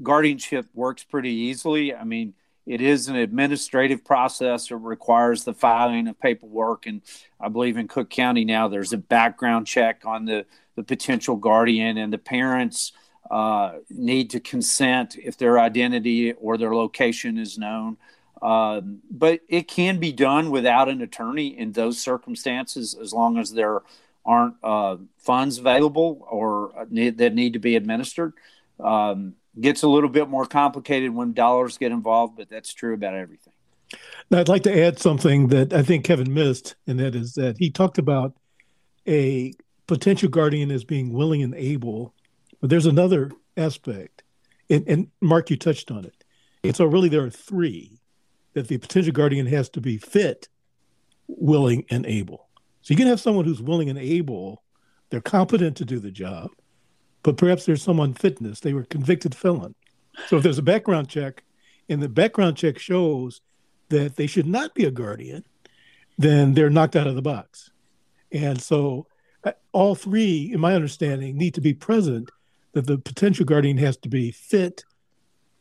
guardianship 0.02 0.66
works 0.74 1.04
pretty 1.04 1.32
easily. 1.32 1.94
I 1.94 2.06
mean, 2.06 2.34
it 2.68 2.82
is 2.82 3.08
an 3.08 3.16
administrative 3.16 4.04
process. 4.04 4.70
It 4.70 4.76
requires 4.76 5.46
the 5.46 5.54
filing 5.54 6.08
of 6.08 6.20
paperwork, 6.20 6.86
and 6.86 7.02
I 7.40 7.48
believe 7.48 7.78
in 7.78 7.88
Cook 7.88 8.10
County 8.10 8.46
now 8.46 8.68
there's 8.68 8.94
a 8.94 8.98
background 8.98 9.68
check 9.68 10.02
on 10.06 10.26
the 10.26 10.46
the 10.76 10.84
potential 10.84 11.36
guardian 11.36 11.98
and 11.98 12.14
the 12.14 12.20
parents 12.20 12.92
uh, 13.32 13.74
need 13.90 14.30
to 14.30 14.40
consent 14.40 15.18
if 15.18 15.36
their 15.38 15.60
identity 15.60 16.34
or 16.34 16.58
their 16.58 16.76
location 16.76 17.38
is 17.38 17.58
known. 17.58 17.98
Um, 18.42 19.00
but 19.10 19.40
it 19.50 19.68
can 19.68 20.00
be 20.00 20.12
done 20.12 20.52
without 20.52 20.88
an 20.88 21.02
attorney 21.02 21.58
in 21.58 21.72
those 21.72 21.98
circumstances 21.98 22.96
as 23.02 23.12
long 23.12 23.40
as 23.40 23.52
there 23.52 23.82
aren't 24.24 24.56
uh, 24.64 24.98
funds 25.18 25.58
available 25.58 26.26
or 26.30 26.86
need, 26.90 27.18
that 27.18 27.34
need 27.34 27.54
to 27.54 27.60
be 27.60 27.76
administered. 27.76 28.34
Um, 28.80 29.34
gets 29.60 29.84
a 29.84 29.88
little 29.88 30.10
bit 30.10 30.30
more 30.30 30.46
complicated 30.46 31.14
when 31.14 31.34
dollars 31.34 31.78
get 31.78 31.92
involved, 31.92 32.38
but 32.38 32.50
that's 32.50 32.74
true 32.74 32.94
about 32.94 33.14
everything. 33.14 33.54
Now, 34.30 34.40
I'd 34.40 34.50
like 34.50 34.64
to 34.64 34.84
add 34.86 35.00
something 35.00 35.48
that 35.48 35.74
I 35.74 35.82
think 35.82 36.06
Kevin 36.06 36.34
missed, 36.34 36.76
and 36.86 37.00
that 37.00 37.16
is 37.16 37.34
that 37.34 37.56
he 37.58 37.70
talked 37.70 37.98
about 37.98 38.34
a 39.08 39.54
potential 39.88 40.30
guardian 40.30 40.72
as 40.72 40.84
being 40.84 41.14
willing 41.14 41.42
and 41.42 41.56
able, 41.56 42.14
but 42.60 42.70
there's 42.70 42.86
another 42.86 43.32
aspect, 43.56 44.24
and, 44.70 44.84
and 44.88 45.08
Mark, 45.22 45.50
you 45.50 45.56
touched 45.58 45.92
on 45.92 46.04
it. 46.04 46.24
And 46.64 46.76
so 46.76 46.86
really 46.86 47.10
there 47.10 47.24
are 47.24 47.30
three 47.30 48.02
that 48.54 48.68
the 48.68 48.78
potential 48.78 49.14
guardian 49.14 49.46
has 49.46 49.70
to 49.70 49.82
be 49.82 49.98
fit, 49.98 50.50
willing, 51.28 51.86
and 51.90 52.06
able. 52.06 52.50
So 52.82 52.94
you 52.94 52.98
can 52.98 53.08
have 53.08 53.22
someone 53.22 53.46
who's 53.46 53.62
willing 53.62 53.90
and 53.90 54.00
able, 54.00 54.64
they're 55.10 55.22
competent 55.22 55.78
to 55.78 55.86
do 55.86 56.00
the 56.00 56.12
job, 56.12 56.52
but 57.24 57.38
perhaps 57.38 57.66
there's 57.66 57.84
some 57.84 58.00
unfitness. 58.00 58.60
They 58.60 58.74
were 58.74 58.84
convicted 58.84 59.36
felon. 59.36 59.76
So 60.28 60.38
if 60.38 60.44
there's 60.44 60.58
a 60.58 60.64
background 60.64 61.10
check 61.10 61.44
and 61.90 62.02
the 62.02 62.10
background 62.10 62.58
check 62.58 62.80
shows 62.80 63.42
that 63.90 64.16
they 64.16 64.28
should 64.28 64.48
not 64.48 64.74
be 64.74 64.86
a 64.86 64.92
guardian, 64.92 65.44
then 66.18 66.54
they're 66.54 66.70
knocked 66.70 66.96
out 66.96 67.08
of 67.08 67.16
the 67.16 67.22
box. 67.22 67.70
And 68.32 68.62
so 68.62 69.08
uh, 69.44 69.54
all 69.72 69.96
three, 69.96 70.52
in 70.54 70.60
my 70.60 70.74
understanding, 70.74 71.38
need 71.38 71.54
to 71.54 71.62
be 71.62 71.74
present. 71.74 72.30
That 72.74 72.86
the 72.86 72.98
potential 72.98 73.46
guardian 73.46 73.78
has 73.78 73.98
to 73.98 74.10
be 74.10 74.30
fit, 74.30 74.84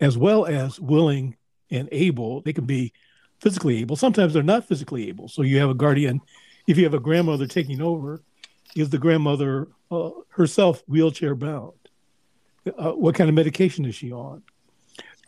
as 0.01 0.19
well 0.19 0.45
as 0.45 0.79
willing 0.79 1.37
and 1.71 1.89
able. 1.91 2.43
They 2.43 2.53
can 2.53 2.67
be 2.67 2.93
physically 3.41 3.79
able. 3.79 3.97
Sometimes 3.97 4.35
they're 4.35 4.43
not 4.43 4.67
physically 4.67 5.09
able. 5.09 5.29
So 5.29 5.43
you 5.43 5.59
have 5.59 5.71
a 5.71 5.75
guardian. 5.75 6.21
If 6.67 6.77
you 6.77 6.85
have 6.85 6.95
a 6.95 7.01
grandmother 7.01 7.47
taking 7.47 7.81
over, 7.81 8.23
is 8.75 8.91
the 8.91 8.99
grandmother 8.99 9.69
uh, 9.91 10.11
herself 10.31 10.83
wheelchair 10.87 11.35
bound? 11.35 11.73
Uh, 12.77 12.93
what 12.93 13.15
kind 13.15 13.29
of 13.29 13.35
medication 13.35 13.85
is 13.85 13.95
she 13.95 14.13
on? 14.13 14.43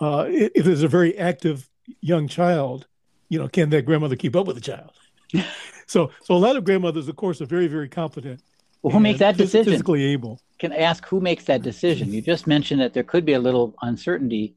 Uh, 0.00 0.26
if 0.28 0.64
there's 0.64 0.82
a 0.82 0.88
very 0.88 1.16
active 1.18 1.68
young 2.00 2.28
child, 2.28 2.86
you 3.28 3.38
know, 3.38 3.48
can 3.48 3.70
that 3.70 3.82
grandmother 3.82 4.16
keep 4.16 4.34
up 4.34 4.46
with 4.46 4.56
the 4.56 4.62
child? 4.62 4.92
so, 5.86 6.10
so 6.24 6.34
a 6.34 6.36
lot 6.36 6.56
of 6.56 6.64
grandmothers, 6.64 7.08
of 7.08 7.16
course, 7.16 7.40
are 7.40 7.46
very, 7.46 7.66
very 7.66 7.88
confident 7.88 8.42
well, 8.82 8.92
who 8.92 9.00
makes 9.00 9.18
that 9.18 9.36
decision? 9.36 9.72
Physically 9.72 10.04
able. 10.04 10.40
Can 10.58 10.72
I 10.72 10.78
ask 10.78 11.06
who 11.06 11.20
makes 11.20 11.44
that 11.44 11.62
decision? 11.62 12.12
You 12.12 12.22
just 12.22 12.46
mentioned 12.46 12.80
that 12.80 12.94
there 12.94 13.02
could 13.02 13.24
be 13.24 13.32
a 13.32 13.40
little 13.40 13.74
uncertainty. 13.82 14.54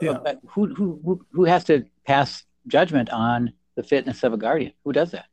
Yeah. 0.00 0.18
Who, 0.48 0.74
who, 0.74 1.24
who 1.32 1.44
has 1.44 1.64
to 1.64 1.84
pass 2.06 2.44
judgment 2.66 3.10
on 3.10 3.52
the 3.74 3.82
fitness 3.82 4.22
of 4.22 4.32
a 4.32 4.36
guardian? 4.36 4.72
Who 4.84 4.92
does 4.92 5.10
that? 5.10 5.26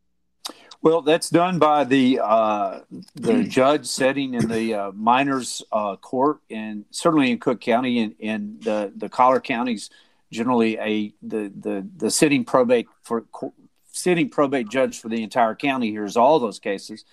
Well, 0.86 1.02
that's 1.02 1.32
done 1.32 1.58
by 1.58 1.84
the 1.84 2.20
uh, 2.24 2.82
the 3.16 3.44
judge 3.44 3.88
sitting 3.88 4.36
in 4.36 4.48
the 4.48 4.76
uh, 4.76 4.92
minors 4.92 5.64
uh, 5.72 5.96
court, 5.96 6.42
and 6.52 6.86
certainly 6.92 7.32
in 7.32 7.40
Cook 7.40 7.60
County 7.60 8.04
and, 8.04 8.16
and 8.22 8.62
the 8.62 8.94
the 8.96 9.10
collar 9.10 9.40
counties. 9.40 9.90
Generally, 10.32 10.78
a 10.78 11.14
the 11.24 11.52
the 11.60 11.90
the 11.98 12.12
sitting 12.12 12.46
probate 12.46 12.88
for 13.02 13.26
sitting 13.92 14.30
probate 14.30 14.70
judge 14.70 15.00
for 15.00 15.10
the 15.10 15.24
entire 15.24 15.56
county 15.56 15.90
hears 15.90 16.16
all 16.16 16.40
those 16.40 16.60
cases 16.60 17.04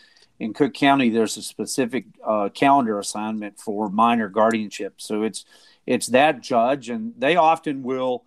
in 0.42 0.52
Cook 0.52 0.74
County, 0.74 1.08
there's 1.08 1.36
a 1.36 1.42
specific 1.42 2.04
uh, 2.26 2.48
calendar 2.48 2.98
assignment 2.98 3.60
for 3.60 3.88
minor 3.88 4.28
guardianship. 4.28 4.94
So 4.96 5.22
it's 5.22 5.44
it's 5.86 6.08
that 6.08 6.42
judge, 6.42 6.88
and 6.88 7.14
they 7.16 7.36
often 7.36 7.84
will 7.84 8.24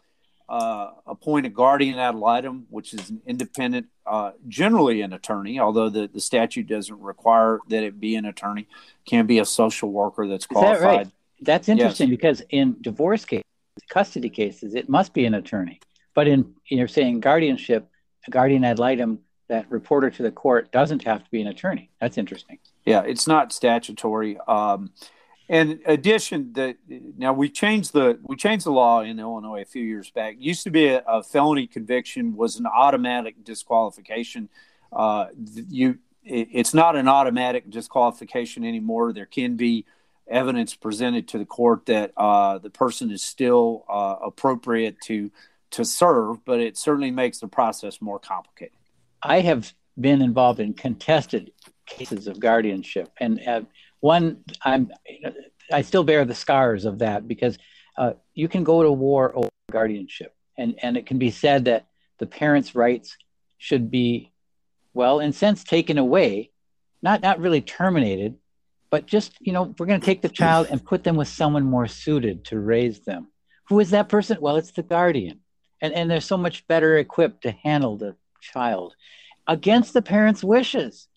uh, 0.48 0.92
appoint 1.08 1.46
a 1.46 1.50
guardian 1.50 1.98
ad 1.98 2.16
litem, 2.16 2.68
which 2.70 2.94
is 2.94 3.10
an 3.10 3.22
independent, 3.26 3.88
uh, 4.06 4.32
generally 4.48 5.02
an 5.02 5.14
attorney, 5.14 5.60
although 5.60 5.90
the, 5.90 6.08
the 6.08 6.20
statute 6.20 6.68
doesn't 6.68 7.00
require 7.00 7.60
that 7.70 7.84
it 7.84 8.00
be 8.00 8.16
an 8.16 8.26
attorney, 8.26 8.68
can 9.06 9.26
be 9.26 9.40
a 9.40 9.46
social 9.46 9.92
worker 9.92 10.28
that's 10.28 10.46
qualified. 10.46 10.82
That 10.82 10.88
right? 10.88 11.08
That's 11.42 11.70
interesting 11.70 12.10
yes. 12.10 12.18
because 12.18 12.42
in 12.50 12.78
divorce 12.82 13.26
cases, 13.26 13.44
custody 13.90 14.30
cases, 14.30 14.76
it 14.76 14.88
must 14.88 15.14
be 15.14 15.26
an 15.26 15.34
attorney. 15.34 15.80
But 16.14 16.28
in 16.28 16.54
you're 16.68 16.88
saying 16.88 17.20
guardianship, 17.20 17.90
a 18.28 18.32
guardian 18.32 18.64
ad 18.64 18.80
litem, 18.80 19.20
that 19.48 19.70
reporter 19.70 20.10
to 20.10 20.24
the 20.24 20.32
court, 20.32 20.72
doesn't 20.72 21.04
have 21.04 21.24
to 21.24 21.30
be 21.30 21.42
an 21.42 21.48
attorney. 21.48 21.92
That's 22.02 22.18
interesting. 22.18 22.58
Yeah, 22.86 23.02
it's 23.02 23.28
not 23.28 23.54
statutory. 23.54 24.38
Um, 24.48 24.92
in 25.48 25.80
addition, 25.86 26.54
that 26.54 26.78
now 27.18 27.34
we 27.34 27.50
changed 27.50 27.94
the 27.94 28.18
we 28.24 28.36
changed 28.36 28.66
the 28.66 28.72
law 28.72 29.02
in 29.02 29.20
Illinois 29.20 29.62
a 29.62 29.66
few 29.66 29.84
years 29.84 30.10
back. 30.10 30.34
It 30.34 30.40
used 30.40 30.64
to 30.64 30.72
be 30.72 30.88
a, 30.88 31.04
a, 31.08 31.22
felony 31.22 31.68
conviction 31.68 32.36
was 32.36 32.58
an 32.58 32.66
automatic 32.66 33.44
disqualification. 33.44 34.50
Uh, 34.92 35.28
you, 35.70 36.00
it, 36.24 36.50
it's 36.52 36.74
not 36.74 36.96
an 36.96 37.08
automatic 37.08 37.70
disqualification 37.70 38.66
anymore. 38.66 39.14
There 39.14 39.28
can 39.28 39.56
be 39.56 39.86
evidence 40.28 40.74
presented 40.74 41.28
to 41.28 41.38
the 41.38 41.46
court 41.46 41.86
that 41.86 42.12
uh, 42.18 42.58
the 42.58 42.72
person 42.72 43.12
is 43.12 43.22
still 43.22 43.86
uh, 43.88 44.16
appropriate 44.24 45.00
to 45.06 45.30
to 45.72 45.86
serve, 45.86 46.44
but 46.46 46.60
it 46.60 46.78
certainly 46.78 47.12
makes 47.12 47.40
the 47.40 47.48
process 47.48 48.02
more 48.02 48.18
complicated. 48.20 48.78
I 49.22 49.42
have 49.42 49.74
been 50.00 50.22
involved 50.22 50.60
in 50.60 50.74
contested 50.74 51.52
cases 51.86 52.28
of 52.28 52.40
guardianship, 52.40 53.12
and 53.20 53.40
uh, 53.48 53.62
one 54.00 54.44
I'm 54.62 54.92
I 55.72 55.82
still 55.82 56.04
bear 56.04 56.26
the 56.26 56.36
scars 56.36 56.86
of 56.86 57.00
that 57.00 57.28
because 57.28 57.58
uh, 57.98 58.14
you 58.34 58.48
can 58.48 58.64
go 58.64 58.84
to 58.84 58.92
war 58.92 59.36
over 59.36 59.50
guardianship, 59.72 60.36
and 60.58 60.76
and 60.82 60.98
it 60.98 61.06
can 61.06 61.18
be 61.18 61.32
said 61.32 61.66
that 61.66 61.88
the 62.18 62.26
parents' 62.26 62.76
rights 62.76 63.18
should 63.58 63.90
be, 63.90 64.32
well, 64.94 65.20
in 65.20 65.34
sense, 65.34 65.64
taken 65.64 65.98
away, 65.98 66.52
not 67.02 67.22
not 67.22 67.40
really 67.40 67.62
terminated, 67.62 68.36
but 68.90 69.06
just 69.06 69.34
you 69.40 69.54
know 69.54 69.74
we're 69.78 69.86
going 69.86 70.00
to 70.00 70.06
take 70.06 70.22
the 70.22 70.30
child 70.30 70.68
and 70.70 70.86
put 70.86 71.04
them 71.04 71.16
with 71.16 71.28
someone 71.28 71.64
more 71.64 71.88
suited 71.88 72.46
to 72.46 72.60
raise 72.60 73.02
them. 73.02 73.28
Who 73.70 73.80
is 73.80 73.92
that 73.92 74.10
person? 74.10 74.38
Well, 74.40 74.58
it's 74.58 74.72
the 74.72 74.84
guardian, 74.84 75.40
and 75.82 75.94
and 75.94 76.10
they're 76.10 76.22
so 76.22 76.38
much 76.38 76.68
better 76.68 76.98
equipped 76.98 77.44
to 77.44 77.52
handle 77.52 77.98
the 77.98 78.16
child 78.42 78.96
against 79.48 79.94
the 79.94 80.02
parents' 80.02 80.44
wishes, 80.44 81.08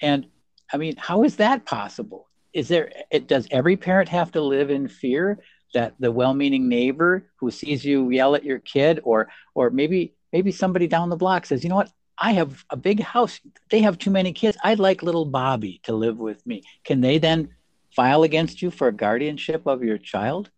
and 0.00 0.26
I 0.72 0.76
mean, 0.76 0.96
how 0.96 1.24
is 1.24 1.36
that 1.36 1.66
possible? 1.66 2.28
Is 2.52 2.68
there, 2.68 2.92
it, 3.10 3.26
does 3.26 3.48
every 3.50 3.76
parent 3.76 4.08
have 4.08 4.32
to 4.32 4.40
live 4.40 4.70
in 4.70 4.88
fear 4.88 5.40
that 5.74 5.94
the 5.98 6.12
well-meaning 6.12 6.68
neighbor 6.68 7.30
who 7.36 7.50
sees 7.50 7.84
you 7.84 8.10
yell 8.10 8.34
at 8.34 8.44
your 8.44 8.60
kid 8.60 9.00
or, 9.02 9.28
or 9.54 9.70
maybe, 9.70 10.14
maybe 10.32 10.52
somebody 10.52 10.86
down 10.86 11.10
the 11.10 11.16
block 11.16 11.46
says, 11.46 11.64
you 11.64 11.70
know 11.70 11.76
what, 11.76 11.90
I 12.16 12.32
have 12.32 12.64
a 12.70 12.76
big 12.76 13.00
house. 13.00 13.40
They 13.70 13.80
have 13.80 13.98
too 13.98 14.10
many 14.10 14.32
kids. 14.32 14.56
I'd 14.62 14.78
like 14.78 15.02
little 15.02 15.24
Bobby 15.24 15.80
to 15.84 15.94
live 15.94 16.18
with 16.18 16.46
me. 16.46 16.62
Can 16.84 17.00
they 17.00 17.18
then 17.18 17.48
file 17.94 18.22
against 18.22 18.62
you 18.62 18.70
for 18.70 18.90
guardianship 18.92 19.66
of 19.66 19.82
your 19.82 19.98
child? 19.98 20.50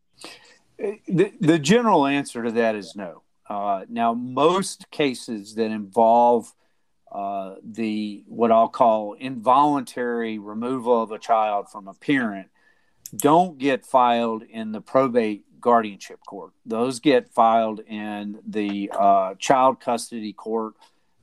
The, 0.79 1.33
the 1.41 1.59
general 1.59 2.07
answer 2.07 2.43
to 2.43 2.53
that 2.53 2.75
is 2.75 2.95
no. 2.95 3.23
Uh, 3.49 3.85
now, 3.89 4.13
most 4.13 4.91
cases 4.91 5.55
that 5.55 5.71
involve 5.71 6.53
uh, 7.13 7.55
the 7.63 8.25
what 8.27 8.51
I'll 8.51 8.69
call 8.69 9.15
involuntary 9.15 10.39
removal 10.39 11.03
of 11.03 11.13
a 11.13 11.19
child 11.19 11.71
from 11.71 11.89
a 11.89 11.95
parent 11.95 12.49
don't 13.15 13.59
get 13.59 13.87
filed 13.87 14.43
in 14.43 14.73
the 14.73 14.81
probate 14.81 15.45
guardianship 15.61 16.21
court. 16.27 16.53
Those 16.65 17.01
get 17.01 17.29
filed 17.29 17.81
in 17.81 18.41
the 18.47 18.91
uh, 18.93 19.35
child 19.39 19.81
custody 19.81 20.33
court, 20.33 20.75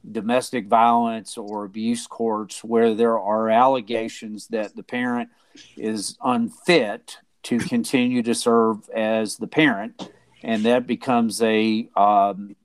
domestic 0.10 0.68
violence 0.68 1.38
or 1.38 1.66
abuse 1.66 2.08
courts, 2.08 2.64
where 2.64 2.94
there 2.94 3.20
are 3.20 3.50
allegations 3.50 4.48
that 4.48 4.76
the 4.76 4.84
parent 4.84 5.30
is 5.78 6.18
unfit 6.24 7.18
to 7.44 7.58
continue 7.60 8.24
to 8.24 8.34
serve 8.34 8.90
as 8.90 9.38
the 9.38 9.48
parent, 9.48 10.10
and 10.42 10.66
that 10.66 10.88
becomes 10.88 11.42
a 11.42 11.90
um, 11.96 12.56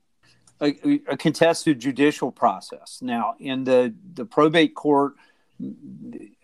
a, 0.61 1.01
a, 1.07 1.17
contested 1.17 1.79
judicial 1.79 2.31
process. 2.31 2.99
Now, 3.01 3.35
in 3.39 3.63
the, 3.63 3.93
the 4.13 4.25
probate 4.25 4.75
court, 4.75 5.13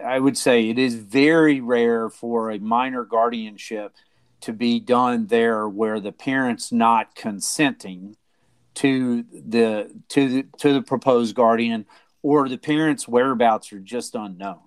I 0.04 0.20
would 0.20 0.38
say 0.38 0.70
it 0.70 0.80
is 0.80 0.96
very 0.96 1.62
rare 1.62 2.10
for 2.10 2.52
a 2.52 2.60
minor 2.60 3.04
guardianship 3.04 3.94
to 4.42 4.54
be 4.54 4.80
done 4.80 5.28
there 5.28 5.68
where 5.68 6.00
the 6.00 6.12
parent's 6.12 6.72
not 6.72 7.16
consenting 7.16 8.18
to 8.76 9.24
the 9.34 9.90
to 10.10 10.30
the 10.30 10.48
to 10.58 10.74
the 10.74 10.82
proposed 10.82 11.34
guardian 11.34 11.86
or 12.22 12.50
the 12.50 12.58
parent's 12.58 13.08
whereabouts 13.08 13.72
are 13.72 13.80
just 13.80 14.16
unknown. 14.16 14.60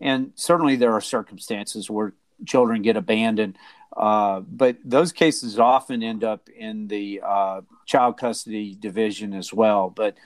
And 0.00 0.32
certainly 0.34 0.76
there 0.76 0.92
are 0.92 1.00
circumstances 1.02 1.90
where 1.90 2.14
children 2.46 2.80
get 2.80 2.96
abandoned 2.96 3.58
uh, 3.96 4.40
but 4.40 4.76
those 4.84 5.12
cases 5.12 5.58
often 5.58 6.02
end 6.02 6.24
up 6.24 6.48
in 6.48 6.88
the 6.88 7.20
uh, 7.24 7.60
child 7.86 8.16
custody 8.16 8.76
division 8.78 9.34
as 9.34 9.52
well. 9.52 9.90
But 9.90 10.16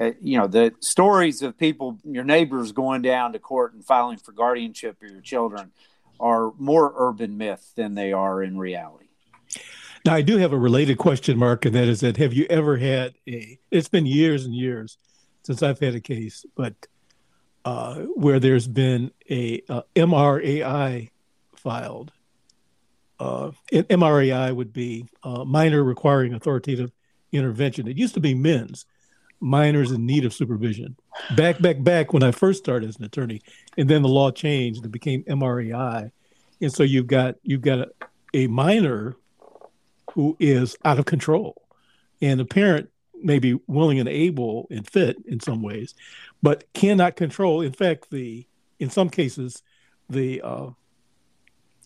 uh, 0.00 0.12
you 0.20 0.38
know 0.38 0.46
the 0.46 0.72
stories 0.80 1.42
of 1.42 1.58
people, 1.58 1.98
your 2.04 2.24
neighbors 2.24 2.72
going 2.72 3.02
down 3.02 3.32
to 3.32 3.38
court 3.38 3.74
and 3.74 3.84
filing 3.84 4.18
for 4.18 4.32
guardianship 4.32 5.02
of 5.02 5.10
your 5.10 5.20
children, 5.20 5.72
are 6.18 6.52
more 6.58 6.92
urban 6.96 7.36
myth 7.36 7.72
than 7.76 7.94
they 7.94 8.12
are 8.12 8.42
in 8.42 8.58
reality. 8.58 9.06
Now, 10.06 10.14
I 10.14 10.22
do 10.22 10.38
have 10.38 10.52
a 10.52 10.58
related 10.58 10.96
question, 10.96 11.38
Mark, 11.38 11.66
and 11.66 11.74
that 11.74 11.88
is 11.88 12.00
that 12.00 12.16
have 12.16 12.32
you 12.32 12.46
ever 12.48 12.76
had 12.76 13.14
a? 13.28 13.58
It's 13.70 13.88
been 13.88 14.06
years 14.06 14.46
and 14.46 14.54
years 14.54 14.96
since 15.42 15.62
I've 15.62 15.78
had 15.78 15.94
a 15.94 16.00
case, 16.00 16.44
but 16.54 16.74
uh, 17.64 17.96
where 18.14 18.40
there's 18.40 18.66
been 18.66 19.10
a, 19.28 19.62
a 19.68 19.84
MRAI 19.94 21.10
filed 21.56 22.12
uh, 23.20 23.50
MRAI 23.70 24.54
would 24.54 24.72
be 24.72 25.06
uh, 25.22 25.44
minor 25.44 25.84
requiring 25.84 26.34
authoritative 26.34 26.90
intervention. 27.32 27.86
It 27.86 27.98
used 27.98 28.14
to 28.14 28.20
be 28.20 28.34
MINS 28.34 28.86
minors 29.40 29.90
in 29.90 30.06
need 30.06 30.24
of 30.24 30.34
supervision. 30.34 30.96
Back, 31.36 31.60
back, 31.60 31.82
back 31.82 32.12
when 32.12 32.22
I 32.22 32.30
first 32.30 32.62
started 32.62 32.88
as 32.88 32.96
an 32.96 33.04
attorney, 33.04 33.42
and 33.76 33.88
then 33.88 34.02
the 34.02 34.08
law 34.08 34.30
changed. 34.30 34.84
It 34.84 34.92
became 34.92 35.22
MRAI, 35.24 36.10
and 36.60 36.72
so 36.72 36.82
you've 36.82 37.06
got 37.06 37.36
you've 37.42 37.62
got 37.62 37.78
a, 37.78 37.90
a 38.34 38.46
minor 38.46 39.16
who 40.12 40.36
is 40.40 40.76
out 40.84 40.98
of 40.98 41.04
control, 41.04 41.62
and 42.20 42.40
a 42.40 42.44
parent 42.44 42.90
may 43.22 43.38
be 43.38 43.58
willing 43.66 44.00
and 44.00 44.08
able 44.08 44.66
and 44.70 44.88
fit 44.88 45.16
in 45.26 45.40
some 45.40 45.62
ways, 45.62 45.94
but 46.42 46.64
cannot 46.72 47.16
control. 47.16 47.60
In 47.60 47.72
fact, 47.72 48.10
the 48.10 48.46
in 48.78 48.90
some 48.90 49.10
cases, 49.10 49.62
the 50.08 50.40
uh, 50.42 50.70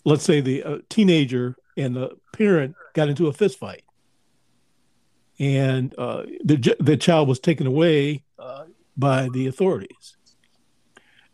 let's 0.05 0.25
say 0.25 0.41
the 0.41 0.63
uh, 0.63 0.79
teenager 0.89 1.57
and 1.77 1.97
the 1.97 2.17
parent 2.33 2.75
got 2.95 3.09
into 3.09 3.27
a 3.27 3.33
fist 3.33 3.59
fight. 3.59 3.83
And 5.39 5.95
uh, 5.99 6.25
the, 6.45 6.77
the 6.79 6.97
child 6.97 7.29
was 7.29 7.41
taken 7.41 7.67
away 7.67 8.23
uh, 8.39 8.65
by 8.97 9.29
the 9.31 9.49
authorities. 9.49 10.17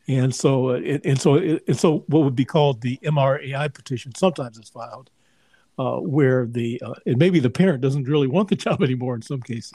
And 0.09 0.35
so 0.35 0.71
uh, 0.71 0.99
and 1.05 1.21
so 1.21 1.37
and 1.37 1.79
so 1.79 2.05
what 2.09 2.25
would 2.25 2.35
be 2.35 2.45
called 2.45 2.81
the 2.81 2.99
MRAI 3.05 3.73
petition 3.73 4.13
sometimes 4.15 4.59
is 4.59 4.69
filed 4.69 5.11
uh, 5.79 5.99
where 5.99 6.47
the 6.47 6.81
uh, 6.85 6.95
and 7.07 7.17
maybe 7.17 7.39
the 7.39 7.51
parent 7.51 7.81
doesn't 7.81 8.09
really 8.09 8.27
want 8.27 8.49
the 8.49 8.57
child 8.65 8.83
anymore 8.83 9.15
in 9.15 9.23
some 9.23 9.41
cases 9.41 9.73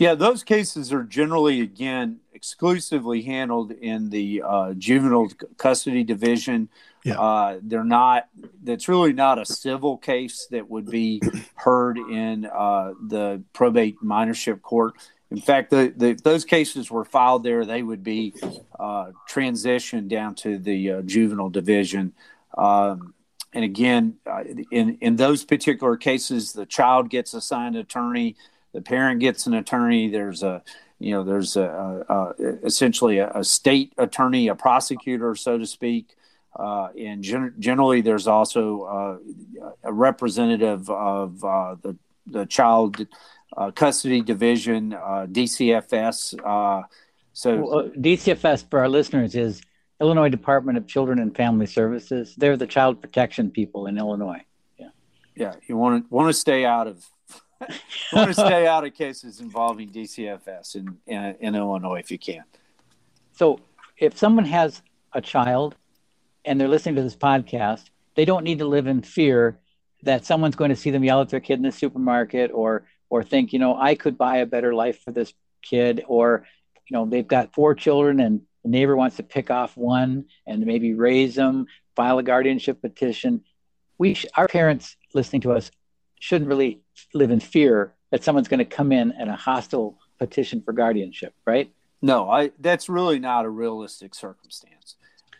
yeah, 0.00 0.14
those 0.14 0.42
cases 0.42 0.92
are 0.92 1.02
generally, 1.02 1.60
again, 1.60 2.20
exclusively 2.32 3.20
handled 3.20 3.70
in 3.70 4.08
the 4.08 4.42
uh, 4.42 4.72
juvenile 4.72 5.28
custody 5.58 6.04
division. 6.04 6.70
Yeah. 7.04 7.20
Uh, 7.20 7.58
they're 7.62 7.84
not, 7.84 8.28
that's 8.64 8.88
really 8.88 9.12
not 9.12 9.38
a 9.38 9.44
civil 9.44 9.98
case 9.98 10.46
that 10.50 10.70
would 10.70 10.90
be 10.90 11.20
heard 11.54 11.98
in 11.98 12.46
uh, 12.46 12.94
the 13.08 13.42
probate 13.52 14.02
minorship 14.02 14.62
court. 14.62 14.94
In 15.30 15.40
fact, 15.40 15.70
the, 15.70 15.92
the, 15.94 16.14
those 16.14 16.46
cases 16.46 16.90
were 16.90 17.04
filed 17.04 17.44
there, 17.44 17.66
they 17.66 17.82
would 17.82 18.02
be 18.02 18.34
uh, 18.78 19.12
transitioned 19.28 20.08
down 20.08 20.34
to 20.36 20.58
the 20.58 20.92
uh, 20.92 21.02
juvenile 21.02 21.50
division. 21.50 22.14
Um, 22.56 23.12
and 23.52 23.64
again, 23.64 24.16
uh, 24.26 24.44
in, 24.70 24.96
in 25.02 25.16
those 25.16 25.44
particular 25.44 25.96
cases, 25.96 26.52
the 26.54 26.66
child 26.66 27.10
gets 27.10 27.34
assigned 27.34 27.76
an 27.76 27.82
attorney 27.82 28.36
the 28.72 28.80
parent 28.80 29.20
gets 29.20 29.46
an 29.46 29.54
attorney. 29.54 30.08
There's 30.08 30.42
a 30.42 30.62
you 30.98 31.12
know 31.12 31.24
there's 31.24 31.56
a, 31.56 32.04
a, 32.08 32.14
a 32.14 32.34
essentially 32.64 33.18
a, 33.18 33.30
a, 33.30 33.44
state 33.44 33.92
attorney, 33.98 34.48
a 34.48 34.54
prosecutor, 34.54 35.34
so 35.34 35.58
to 35.58 35.66
speak. 35.66 36.14
Uh, 36.54 36.88
and 36.98 37.22
gen- 37.22 37.54
generally, 37.58 38.00
there's 38.00 38.26
also 38.26 38.82
uh, 38.82 39.68
a 39.84 39.92
representative 39.92 40.90
of 40.90 41.42
uh, 41.44 41.76
the 41.82 41.96
the 42.26 42.46
child 42.46 43.06
uh, 43.56 43.70
custody 43.70 44.20
division, 44.20 44.92
uh, 44.92 45.26
DCFS. 45.30 46.34
Uh, 46.44 46.86
so 47.32 47.56
well, 47.56 47.88
DCFS 47.90 48.68
for 48.68 48.80
our 48.80 48.88
listeners 48.88 49.34
is 49.34 49.62
Illinois 50.00 50.28
Department 50.28 50.78
of 50.78 50.86
Children 50.86 51.18
and 51.18 51.34
Family 51.34 51.66
Services. 51.66 52.34
They're 52.36 52.56
the 52.56 52.66
child 52.66 53.00
protection 53.00 53.50
people 53.50 53.86
in 53.86 53.98
Illinois. 53.98 54.42
Yeah, 54.78 54.88
yeah. 55.34 55.54
You 55.66 55.76
want 55.76 56.04
to 56.04 56.14
want 56.14 56.28
to 56.28 56.34
stay 56.34 56.64
out 56.64 56.86
of 56.86 57.06
want 58.12 58.28
to 58.28 58.34
stay 58.34 58.66
out 58.66 58.84
of 58.84 58.94
cases 58.94 59.40
involving 59.40 59.90
DCFS 59.90 60.76
in, 60.76 60.98
in, 61.06 61.36
in 61.40 61.54
Illinois 61.54 61.98
if 61.98 62.10
you 62.10 62.18
can. 62.18 62.44
So, 63.32 63.60
if 63.98 64.16
someone 64.16 64.46
has 64.46 64.82
a 65.12 65.20
child 65.20 65.76
and 66.44 66.60
they're 66.60 66.68
listening 66.68 66.96
to 66.96 67.02
this 67.02 67.16
podcast, 67.16 67.90
they 68.14 68.24
don't 68.24 68.44
need 68.44 68.58
to 68.58 68.66
live 68.66 68.86
in 68.86 69.02
fear 69.02 69.58
that 70.02 70.24
someone's 70.24 70.56
going 70.56 70.70
to 70.70 70.76
see 70.76 70.90
them 70.90 71.04
yell 71.04 71.20
at 71.20 71.28
their 71.28 71.40
kid 71.40 71.54
in 71.54 71.62
the 71.62 71.72
supermarket 71.72 72.50
or 72.52 72.84
or 73.10 73.24
think, 73.24 73.52
you 73.52 73.58
know, 73.58 73.76
I 73.76 73.96
could 73.96 74.16
buy 74.16 74.38
a 74.38 74.46
better 74.46 74.72
life 74.72 75.02
for 75.02 75.10
this 75.10 75.34
kid, 75.62 76.04
or, 76.06 76.46
you 76.88 76.96
know, 76.96 77.06
they've 77.06 77.26
got 77.26 77.52
four 77.52 77.74
children 77.74 78.20
and 78.20 78.42
the 78.62 78.70
neighbor 78.70 78.96
wants 78.96 79.16
to 79.16 79.22
pick 79.22 79.50
off 79.50 79.76
one 79.76 80.26
and 80.46 80.64
maybe 80.64 80.94
raise 80.94 81.34
them, 81.34 81.66
file 81.96 82.18
a 82.18 82.22
guardianship 82.22 82.80
petition. 82.80 83.42
We, 83.98 84.14
sh- 84.14 84.26
our 84.36 84.46
parents 84.46 84.96
listening 85.12 85.42
to 85.42 85.52
us, 85.52 85.70
shouldn't 86.20 86.48
really 86.48 86.82
live 87.14 87.30
in 87.30 87.40
fear 87.40 87.94
that 88.10 88.24
someone's 88.24 88.48
going 88.48 88.58
to 88.58 88.64
come 88.64 88.92
in 88.92 89.12
and 89.12 89.30
a 89.30 89.36
hostile 89.36 89.98
petition 90.18 90.62
for 90.62 90.72
guardianship, 90.72 91.34
right? 91.46 91.70
No, 92.02 92.30
I 92.30 92.50
that's 92.58 92.88
really 92.88 93.18
not 93.18 93.44
a 93.44 93.50
realistic 93.50 94.14
circumstance. 94.14 94.96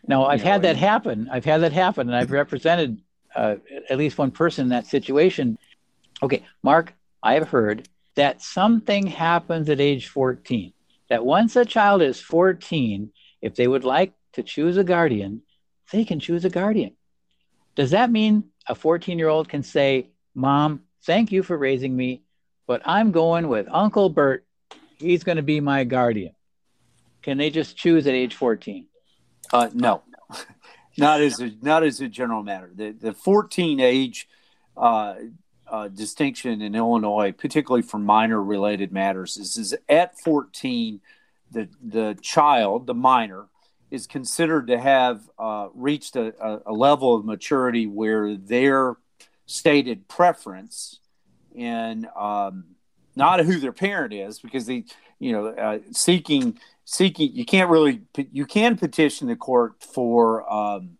No, 0.07 0.25
I've 0.25 0.41
had 0.41 0.63
that 0.63 0.77
happen. 0.77 1.29
I've 1.31 1.45
had 1.45 1.61
that 1.61 1.73
happen, 1.73 2.07
and 2.07 2.15
I've 2.15 2.31
represented 2.31 3.01
uh, 3.35 3.55
at 3.89 3.97
least 3.97 4.17
one 4.17 4.31
person 4.31 4.63
in 4.63 4.69
that 4.69 4.87
situation. 4.87 5.57
Okay, 6.23 6.43
Mark, 6.63 6.93
I 7.21 7.35
have 7.35 7.49
heard 7.49 7.87
that 8.15 8.41
something 8.41 9.07
happens 9.07 9.69
at 9.69 9.79
age 9.79 10.07
14. 10.07 10.73
That 11.09 11.25
once 11.25 11.55
a 11.55 11.65
child 11.65 12.01
is 12.01 12.19
14, 12.19 13.11
if 13.41 13.55
they 13.55 13.67
would 13.67 13.83
like 13.83 14.13
to 14.33 14.43
choose 14.43 14.77
a 14.77 14.83
guardian, 14.83 15.41
they 15.91 16.05
can 16.05 16.19
choose 16.19 16.45
a 16.45 16.49
guardian. 16.49 16.95
Does 17.75 17.91
that 17.91 18.11
mean 18.11 18.45
a 18.67 18.75
14 18.75 19.17
year 19.17 19.27
old 19.29 19.49
can 19.49 19.63
say, 19.63 20.09
Mom, 20.33 20.83
thank 21.05 21.31
you 21.31 21.43
for 21.43 21.57
raising 21.57 21.95
me, 21.95 22.23
but 22.67 22.81
I'm 22.85 23.11
going 23.11 23.47
with 23.47 23.67
Uncle 23.69 24.09
Bert. 24.09 24.45
He's 24.97 25.23
going 25.23 25.37
to 25.37 25.43
be 25.43 25.59
my 25.59 25.83
guardian. 25.83 26.33
Can 27.21 27.37
they 27.37 27.49
just 27.49 27.77
choose 27.77 28.07
at 28.07 28.13
age 28.13 28.35
14? 28.35 28.87
Uh, 29.53 29.69
no, 29.73 30.03
not 30.97 31.21
as 31.21 31.39
a 31.39 31.51
not 31.61 31.83
as 31.83 32.01
a 32.01 32.07
general 32.07 32.43
matter. 32.43 32.71
The 32.73 32.91
the 32.91 33.13
14 33.13 33.79
age 33.79 34.27
uh, 34.77 35.15
uh, 35.67 35.87
distinction 35.87 36.61
in 36.61 36.75
Illinois, 36.75 37.31
particularly 37.31 37.81
for 37.81 37.97
minor 37.97 38.41
related 38.41 38.91
matters, 38.91 39.37
is, 39.37 39.57
is 39.57 39.75
at 39.89 40.19
14, 40.19 41.01
the 41.51 41.69
the 41.81 42.17
child, 42.21 42.87
the 42.87 42.93
minor, 42.93 43.47
is 43.89 44.07
considered 44.07 44.67
to 44.67 44.79
have 44.79 45.29
uh, 45.37 45.67
reached 45.73 46.15
a, 46.15 46.33
a, 46.43 46.61
a, 46.67 46.73
level 46.73 47.15
of 47.15 47.25
maturity 47.25 47.87
where 47.87 48.35
their 48.35 48.95
stated 49.45 50.07
preference 50.07 50.99
in 51.53 52.07
um, 52.15 52.75
not 53.15 53.41
who 53.41 53.59
their 53.59 53.73
parent 53.73 54.13
is, 54.13 54.39
because 54.39 54.65
they, 54.65 54.85
you 55.19 55.31
know, 55.33 55.47
uh, 55.47 55.79
seeking 55.91 56.57
seeking 56.85 57.33
you 57.33 57.45
can't 57.45 57.69
really 57.69 58.01
you 58.31 58.45
can 58.45 58.77
petition 58.77 59.27
the 59.27 59.35
court 59.35 59.81
for 59.81 60.51
um, 60.51 60.97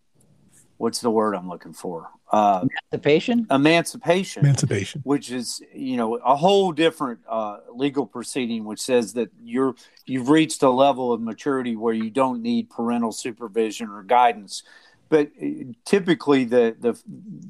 what's 0.78 1.00
the 1.00 1.12
word 1.12 1.36
I'm 1.36 1.48
looking 1.48 1.74
for? 1.74 2.10
Uh, 2.32 2.66
emancipation? 2.92 3.46
emancipation. 3.52 4.46
Emancipation. 4.46 5.02
Which 5.04 5.32
is 5.32 5.62
you 5.74 5.98
know 5.98 6.16
a 6.16 6.36
whole 6.36 6.72
different 6.72 7.20
uh, 7.30 7.58
legal 7.74 8.06
proceeding 8.06 8.64
which 8.64 8.80
says 8.80 9.14
that 9.14 9.30
you're 9.44 9.76
you've 10.06 10.30
reached 10.30 10.64
a 10.64 10.70
level 10.70 11.12
of 11.12 11.22
maturity 11.22 11.76
where 11.76 11.94
you 11.94 12.10
don't 12.10 12.42
need 12.42 12.70
parental 12.70 13.12
supervision 13.12 13.90
or 13.90 14.04
guidance 14.04 14.64
but 15.12 15.28
uh, 15.40 15.48
typically 15.86 16.46
the 16.46 16.76
the 16.80 17.00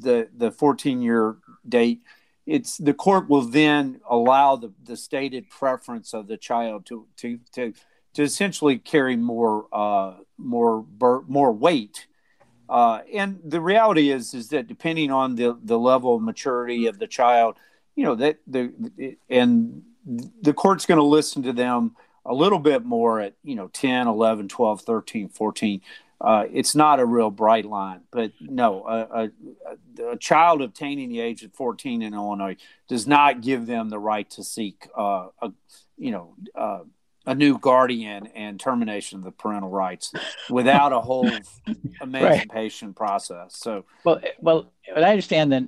the, 0.01 0.27
the 0.35 0.51
14 0.51 1.01
year 1.01 1.37
date 1.69 2.01
it's 2.45 2.77
the 2.77 2.93
court 2.93 3.29
will 3.29 3.43
then 3.43 4.01
allow 4.09 4.57
the, 4.57 4.73
the 4.83 4.97
stated 4.97 5.49
preference 5.49 6.13
of 6.13 6.27
the 6.27 6.37
child 6.37 6.85
to 6.87 7.07
to 7.17 7.39
to 7.53 7.73
to 8.13 8.23
essentially 8.23 8.77
carry 8.77 9.15
more 9.15 9.67
uh, 9.71 10.15
more 10.37 10.85
more 10.99 11.51
weight. 11.51 12.07
Uh, 12.67 13.01
and 13.13 13.39
the 13.43 13.61
reality 13.61 14.11
is 14.11 14.33
is 14.33 14.49
that 14.49 14.67
depending 14.67 15.11
on 15.11 15.35
the 15.35 15.57
the 15.63 15.77
level 15.77 16.15
of 16.15 16.21
maturity 16.21 16.87
of 16.87 16.99
the 16.99 17.07
child, 17.07 17.57
you 17.95 18.03
know 18.03 18.15
that 18.15 18.39
the 18.47 18.71
and 19.29 19.83
the 20.41 20.53
court's 20.53 20.85
going 20.85 20.97
to 20.97 21.03
listen 21.03 21.43
to 21.43 21.53
them 21.53 21.95
a 22.25 22.33
little 22.33 22.59
bit 22.59 22.83
more 22.83 23.19
at 23.19 23.35
you 23.43 23.55
know 23.55 23.67
10 23.67 24.07
11 24.07 24.47
12 24.47 24.81
13 24.81 25.29
14 25.29 25.81
uh, 26.21 26.45
it's 26.53 26.75
not 26.75 26.99
a 26.99 27.05
real 27.05 27.29
bright 27.29 27.65
line 27.65 28.01
but 28.11 28.31
no 28.39 28.85
a, 28.85 29.23
a, 29.23 30.11
a, 30.11 30.17
child 30.17 30.61
obtaining 30.61 31.09
the 31.09 31.19
age 31.19 31.43
of 31.43 31.53
14 31.53 32.01
in 32.01 32.13
illinois 32.13 32.55
does 32.87 33.07
not 33.07 33.41
give 33.41 33.65
them 33.65 33.89
the 33.89 33.99
right 33.99 34.29
to 34.29 34.43
seek 34.43 34.87
uh, 34.97 35.27
a, 35.41 35.51
you 35.97 36.11
know 36.11 36.35
uh, 36.55 36.79
a 37.25 37.35
new 37.35 37.57
guardian 37.57 38.27
and 38.27 38.59
termination 38.59 39.19
of 39.19 39.23
the 39.23 39.31
parental 39.31 39.69
rights 39.69 40.11
without 40.49 40.91
a 40.91 40.99
whole 40.99 41.29
emancipation 42.01 42.89
right. 42.89 42.95
process. 42.95 43.57
So, 43.57 43.85
well, 44.03 44.21
well, 44.39 44.71
I 44.95 45.01
understand 45.01 45.51
that 45.51 45.63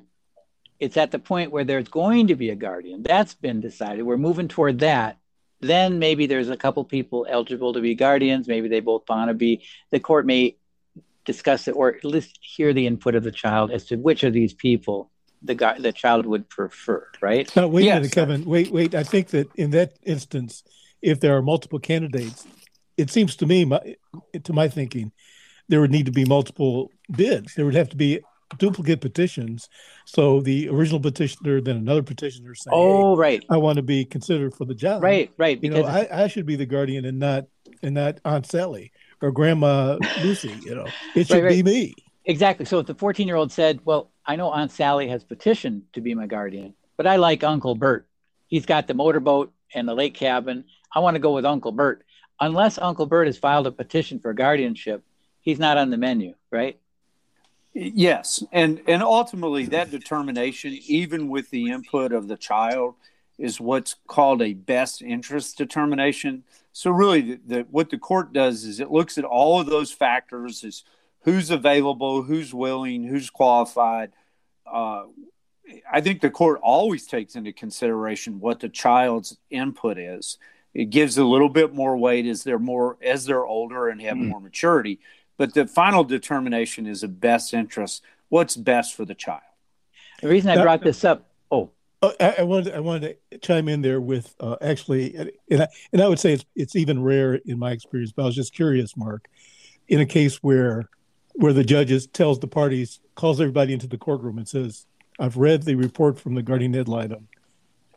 it's 0.79 0.97
at 0.97 1.11
the 1.11 1.19
point 1.19 1.51
where 1.51 1.63
there's 1.63 1.87
going 1.87 2.27
to 2.27 2.35
be 2.35 2.49
a 2.49 2.55
guardian. 2.55 3.03
That's 3.03 3.35
been 3.35 3.61
decided. 3.61 4.03
We're 4.03 4.17
moving 4.17 4.47
toward 4.47 4.79
that. 4.79 5.17
Then 5.63 5.99
maybe 5.99 6.25
there's 6.25 6.49
a 6.49 6.57
couple 6.57 6.83
people 6.83 7.25
eligible 7.29 7.73
to 7.73 7.81
be 7.81 7.95
guardians. 7.95 8.47
Maybe 8.47 8.67
they 8.67 8.79
both 8.79 9.03
want 9.07 9.29
to 9.29 9.33
be. 9.33 9.63
The 9.91 9.99
court 9.99 10.25
may 10.25 10.57
discuss 11.25 11.67
it 11.67 11.71
or 11.71 11.95
at 11.95 12.03
least 12.03 12.37
hear 12.41 12.73
the 12.73 12.85
input 12.85 13.15
of 13.15 13.23
the 13.23 13.31
child 13.31 13.71
as 13.71 13.85
to 13.85 13.95
which 13.95 14.23
of 14.23 14.33
these 14.33 14.53
people 14.53 15.09
the 15.41 15.55
guy 15.55 15.79
the 15.79 15.91
child 15.91 16.25
would 16.25 16.49
prefer. 16.49 17.07
Right? 17.21 17.53
Now, 17.55 17.67
wait 17.67 17.85
yes. 17.85 17.93
a 17.93 17.99
minute, 17.99 18.11
Kevin. 18.11 18.45
Wait, 18.45 18.71
wait. 18.71 18.95
I 18.95 19.03
think 19.03 19.29
that 19.29 19.49
in 19.55 19.71
that 19.71 19.93
instance 20.03 20.63
if 21.03 21.19
there 21.19 21.37
are 21.37 21.41
multiple 21.41 21.79
candidates, 21.79 22.47
it 22.97 23.11
seems 23.11 23.35
to 23.35 23.45
me, 23.45 23.65
my, 23.65 23.95
to 24.43 24.53
my 24.53 24.69
thinking, 24.69 25.11
there 25.67 25.81
would 25.81 25.91
need 25.91 26.05
to 26.05 26.11
be 26.11 26.25
multiple 26.25 26.91
bids. 27.11 27.53
There 27.55 27.65
would 27.65 27.75
have 27.75 27.89
to 27.89 27.97
be 27.97 28.21
duplicate 28.57 29.01
petitions. 29.01 29.69
So 30.05 30.41
the 30.41 30.69
original 30.69 30.99
petitioner, 30.99 31.61
then 31.61 31.77
another 31.77 32.03
petitioner 32.03 32.55
saying, 32.55 32.73
"Oh, 32.75 33.15
right, 33.15 33.43
I 33.49 33.57
want 33.57 33.77
to 33.77 33.83
be 33.83 34.05
considered 34.05 34.53
for 34.53 34.65
the 34.65 34.75
job." 34.75 35.03
Right, 35.03 35.31
right. 35.37 35.61
You 35.61 35.69
know, 35.69 35.83
I, 35.83 36.23
I 36.23 36.27
should 36.27 36.45
be 36.45 36.55
the 36.55 36.65
guardian 36.65 37.05
and 37.05 37.19
not 37.19 37.45
and 37.81 37.95
not 37.95 38.19
Aunt 38.25 38.45
Sally 38.45 38.91
or 39.21 39.31
Grandma 39.31 39.97
Lucy. 40.21 40.55
You 40.63 40.75
know, 40.75 40.87
it 41.15 41.27
should 41.27 41.35
right, 41.35 41.43
right. 41.43 41.63
be 41.63 41.63
me. 41.63 41.93
Exactly. 42.25 42.65
So 42.65 42.79
if 42.79 42.87
the 42.87 42.95
14 42.95 43.27
year 43.27 43.37
old 43.37 43.51
said, 43.51 43.79
"Well, 43.85 44.11
I 44.25 44.35
know 44.35 44.51
Aunt 44.51 44.71
Sally 44.71 45.07
has 45.09 45.23
petitioned 45.23 45.83
to 45.93 46.01
be 46.01 46.13
my 46.13 46.27
guardian, 46.27 46.73
but 46.97 47.07
I 47.07 47.17
like 47.17 47.43
Uncle 47.43 47.75
Bert. 47.75 48.07
He's 48.47 48.65
got 48.65 48.87
the 48.87 48.93
motorboat 48.93 49.51
and 49.73 49.87
the 49.87 49.93
lake 49.93 50.13
cabin, 50.13 50.65
I 50.93 50.99
want 50.99 51.15
to 51.15 51.19
go 51.19 51.33
with 51.33 51.45
Uncle 51.45 51.71
Bert. 51.71 52.03
Unless 52.39 52.77
Uncle 52.77 53.05
Bert 53.05 53.27
has 53.27 53.37
filed 53.37 53.67
a 53.67 53.71
petition 53.71 54.19
for 54.19 54.33
guardianship, 54.33 55.03
he's 55.41 55.59
not 55.59 55.77
on 55.77 55.89
the 55.89 55.97
menu, 55.97 56.35
right? 56.51 56.79
Yes, 57.73 58.43
and 58.51 58.81
and 58.87 59.01
ultimately 59.01 59.65
that 59.67 59.89
determination, 59.89 60.77
even 60.85 61.27
with 61.29 61.49
the 61.49 61.71
input 61.71 62.11
of 62.11 62.27
the 62.27 62.37
child, 62.37 62.95
is 63.39 63.59
what's 63.59 63.95
called 64.07 64.41
a 64.41 64.53
best 64.53 65.01
interest 65.01 65.57
determination. 65.57 66.43
So 66.71 66.91
really, 66.91 67.21
the, 67.21 67.39
the, 67.45 67.67
what 67.71 67.89
the 67.89 67.97
court 67.97 68.31
does 68.31 68.63
is 68.63 68.79
it 68.79 68.91
looks 68.91 69.17
at 69.17 69.25
all 69.25 69.59
of 69.59 69.65
those 69.65 69.91
factors: 69.91 70.63
is 70.63 70.83
who's 71.21 71.49
available, 71.49 72.21
who's 72.21 72.53
willing, 72.53 73.05
who's 73.05 73.31
qualified. 73.31 74.11
Uh, 74.71 75.05
I 75.91 76.01
think 76.01 76.21
the 76.21 76.29
court 76.29 76.59
always 76.61 77.07
takes 77.07 77.35
into 77.35 77.53
consideration 77.53 78.39
what 78.39 78.59
the 78.59 78.69
child's 78.69 79.37
input 79.49 79.97
is 79.97 80.37
it 80.73 80.89
gives 80.89 81.17
a 81.17 81.23
little 81.23 81.49
bit 81.49 81.73
more 81.73 81.95
weight 81.97 82.25
as 82.25 82.43
they're 82.43 82.59
more 82.59 82.97
as 83.01 83.25
they're 83.25 83.45
older 83.45 83.89
and 83.89 84.01
have 84.01 84.17
mm. 84.17 84.27
more 84.27 84.41
maturity 84.41 84.99
but 85.37 85.53
the 85.53 85.67
final 85.67 86.03
determination 86.03 86.85
is 86.85 87.03
a 87.03 87.07
best 87.07 87.53
interest 87.53 88.03
what's 88.29 88.55
best 88.55 88.95
for 88.95 89.05
the 89.05 89.15
child 89.15 89.41
the 90.21 90.27
reason 90.27 90.49
i 90.49 90.61
brought 90.61 90.81
this 90.81 91.03
up 91.03 91.29
oh, 91.51 91.69
oh 92.01 92.13
I, 92.19 92.35
I, 92.39 92.43
wanted 92.43 92.73
I 92.73 92.79
wanted 92.79 93.17
to 93.31 93.37
chime 93.39 93.67
in 93.67 93.81
there 93.81 94.01
with 94.01 94.35
uh, 94.39 94.57
actually, 94.61 95.15
and 95.49 95.63
I, 95.63 95.67
and 95.91 96.01
I 96.01 96.07
would 96.07 96.19
say 96.19 96.33
it's 96.33 96.45
it's 96.55 96.75
even 96.75 97.01
rare 97.01 97.35
in 97.35 97.57
my 97.57 97.71
experience. 97.71 98.11
But 98.11 98.23
I 98.23 98.25
was 98.25 98.35
just 98.35 98.53
curious, 98.53 98.97
Mark, 98.97 99.27
in 99.87 100.01
a 100.01 100.05
case 100.05 100.37
where 100.37 100.89
where 101.35 101.53
the 101.53 101.63
judges 101.63 102.07
tells 102.07 102.39
the 102.39 102.47
parties, 102.47 102.99
calls 103.15 103.41
everybody 103.41 103.73
into 103.73 103.87
the 103.87 103.97
courtroom 103.97 104.37
and 104.37 104.47
says, 104.47 104.85
"I've 105.19 105.37
read 105.37 105.63
the 105.63 105.75
report 105.75 106.19
from 106.19 106.35
the 106.35 106.43
guardian 106.43 106.75
ad 106.75 106.87
litem, 106.87 107.27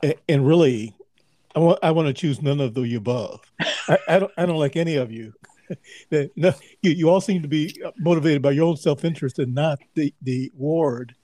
and, 0.03 0.15
and 0.29 0.47
really, 0.47 0.95
I 1.55 1.61
want 1.61 1.79
I 1.83 1.91
want 1.91 2.09
to 2.09 2.15
choose 2.15 2.43
none 2.43 2.61
of 2.61 2.75
the 2.75 2.95
above. 2.95 3.41
I, 3.89 3.99
I 4.09 4.19
don't 4.19 4.33
I 4.37 4.47
don't 4.47 4.59
like 4.59 4.77
any 4.77 4.97
of 4.97 5.11
you. 5.11 5.33
no, 6.37 6.53
you, 6.83 6.91
you 6.91 7.09
all 7.09 7.21
seem 7.21 7.43
to 7.43 7.49
be 7.49 7.81
motivated 7.99 8.43
by 8.43 8.53
your 8.53 8.67
own 8.67 8.77
self 8.77 9.05
interest 9.05 9.39
and 9.39 9.55
not 9.55 9.79
the 9.95 10.15
the 10.23 10.51
ward. 10.57 11.15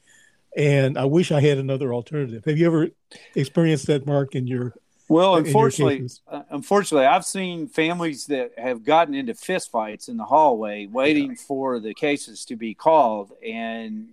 And 0.57 0.99
I 0.99 1.07
wish 1.07 1.33
I 1.33 1.41
had 1.41 1.57
another 1.57 1.95
alternative. 1.95 2.45
Have 2.45 2.59
you 2.59 2.67
ever 2.67 2.89
experienced 3.35 3.87
that, 3.87 4.07
Mark, 4.07 4.35
in 4.35 4.47
your 4.47 4.75
well, 5.13 5.37
unfortunately, 5.37 6.09
uh, 6.27 6.43
unfortunately, 6.49 7.07
I've 7.07 7.27
seen 7.27 7.69
families 7.69 8.27
that 8.27 8.53
have 8.57 8.83
gotten 8.83 9.15
into 9.15 9.35
fistfights 9.35 10.09
in 10.09 10.17
the 10.17 10.25
hallway, 10.25 10.87
waiting 10.87 11.37
for 11.37 11.81
the 11.81 11.93
cases 11.93 12.47
to 12.47 12.57
be 12.57 12.73
called, 12.73 13.33
and 13.47 14.09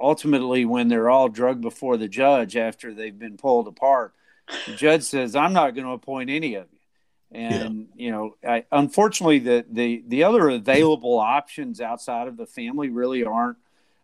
ultimately, 0.00 0.64
when 0.64 0.88
they're 0.88 1.10
all 1.10 1.28
drugged 1.28 1.60
before 1.60 1.98
the 1.98 2.08
judge 2.08 2.56
after 2.56 2.94
they've 2.94 3.18
been 3.18 3.36
pulled 3.36 3.68
apart, 3.68 4.14
the 4.66 4.74
judge 4.74 5.02
says, 5.02 5.36
"I'm 5.36 5.52
not 5.52 5.74
going 5.74 5.86
to 5.86 5.92
appoint 5.92 6.30
any 6.30 6.54
of 6.54 6.66
you." 6.72 6.78
And 7.34 7.88
yeah. 7.96 8.04
you 8.04 8.10
know, 8.10 8.36
I, 8.46 8.64
unfortunately, 8.70 9.38
the 9.38 9.64
the 9.70 10.04
the 10.06 10.24
other 10.24 10.48
available 10.50 11.18
options 11.18 11.80
outside 11.80 12.28
of 12.28 12.36
the 12.36 12.46
family 12.46 12.90
really 12.90 13.24
aren't, 13.24 13.56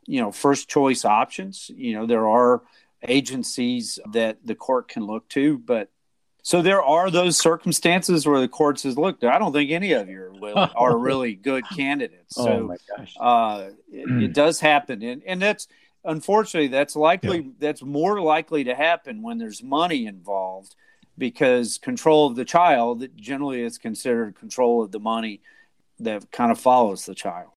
you 0.06 0.20
know, 0.20 0.32
first 0.32 0.68
choice 0.68 1.04
options. 1.04 1.70
You 1.74 1.94
know, 1.94 2.06
there 2.06 2.26
are 2.26 2.62
agencies 3.06 3.98
that 4.12 4.38
the 4.44 4.54
court 4.54 4.88
can 4.88 5.04
look 5.04 5.28
to. 5.30 5.58
But 5.58 5.90
so 6.42 6.62
there 6.62 6.82
are 6.82 7.10
those 7.10 7.38
circumstances 7.38 8.26
where 8.26 8.40
the 8.40 8.48
court 8.48 8.78
says, 8.78 8.96
"Look, 8.96 9.22
I 9.22 9.38
don't 9.38 9.52
think 9.52 9.70
any 9.70 9.92
of 9.92 10.08
you 10.08 10.22
are 10.22 10.30
really, 10.32 10.70
are 10.76 10.96
really 10.96 11.34
good 11.34 11.68
candidates." 11.68 12.34
Oh 12.36 12.44
So 12.44 12.60
my 12.62 12.76
gosh. 12.96 13.14
uh, 13.20 13.70
it, 13.92 14.22
it 14.24 14.32
does 14.32 14.60
happen, 14.60 15.02
and 15.02 15.22
and 15.26 15.42
that's 15.42 15.68
unfortunately 16.04 16.68
that's 16.68 16.96
likely 16.96 17.52
that's 17.58 17.82
more 17.82 18.20
likely 18.20 18.64
to 18.64 18.74
happen 18.74 19.22
when 19.22 19.38
there's 19.38 19.62
money 19.62 20.06
involved, 20.06 20.74
because 21.18 21.78
control 21.78 22.26
of 22.26 22.36
the 22.36 22.44
child 22.44 23.06
generally 23.16 23.62
is 23.62 23.76
considered 23.76 24.38
control 24.38 24.82
of 24.82 24.92
the 24.92 25.00
money 25.00 25.40
that 25.98 26.30
kind 26.30 26.50
of 26.50 26.60
follows 26.60 27.04
the 27.04 27.14
child. 27.14 27.50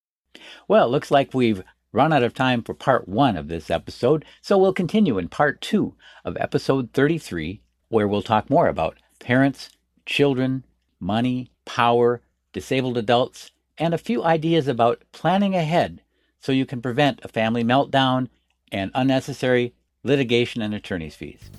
Well, 0.68 0.88
it 0.88 0.92
looks 0.92 1.12
like 1.12 1.34
we've 1.34 1.64
run 1.92 2.14
out 2.14 2.24
of 2.24 2.34
time 2.34 2.64
for 2.64 2.74
part 2.74 3.08
one 3.08 3.38
of 3.38 3.48
this 3.48 3.70
episode, 3.70 4.26
so 4.42 4.58
we'll 4.58 4.74
continue 4.74 5.18
in 5.18 5.28
part 5.28 5.62
two 5.62 5.96
of 6.26 6.38
episode 6.40 6.92
33, 6.94 7.62
where 7.90 8.08
we'll 8.08 8.22
talk 8.22 8.50
more 8.50 8.68
about 8.68 8.98
parents, 9.20 9.70
children, 10.06 10.64
money, 11.00 11.52
power, 11.66 12.22
disabled 12.54 12.98
adults, 12.98 13.52
and 13.78 13.94
a 13.94 14.00
few 14.00 14.24
ideas 14.24 14.68
about 14.68 15.04
planning 15.12 15.56
ahead 15.56 16.02
so 16.40 16.52
you 16.52 16.66
can 16.66 16.82
prevent 16.82 17.20
a 17.24 17.28
family 17.28 17.64
meltdown 17.64 18.28
and 18.72 18.92
unnecessary 18.96 19.74
litigation 20.04 20.62
and 20.62 20.74
attorney's 20.74 21.16
fees. 21.16 21.50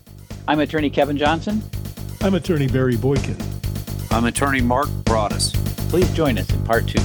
I'm 0.49 0.61
attorney 0.61 0.91
Kevin 0.91 1.17
Johnson. 1.17 1.63
I'm 2.25 2.35
attorney 2.35 2.69
Barry 2.69 2.97
Boykin. 2.97 3.37
I'm 4.13 4.27
attorney 4.27 4.61
Mark 4.61 4.89
Broadus. 5.05 5.51
Please 5.91 6.09
join 6.15 6.39
us 6.39 6.49
in 6.51 6.63
part 6.65 6.87
two. 6.87 7.01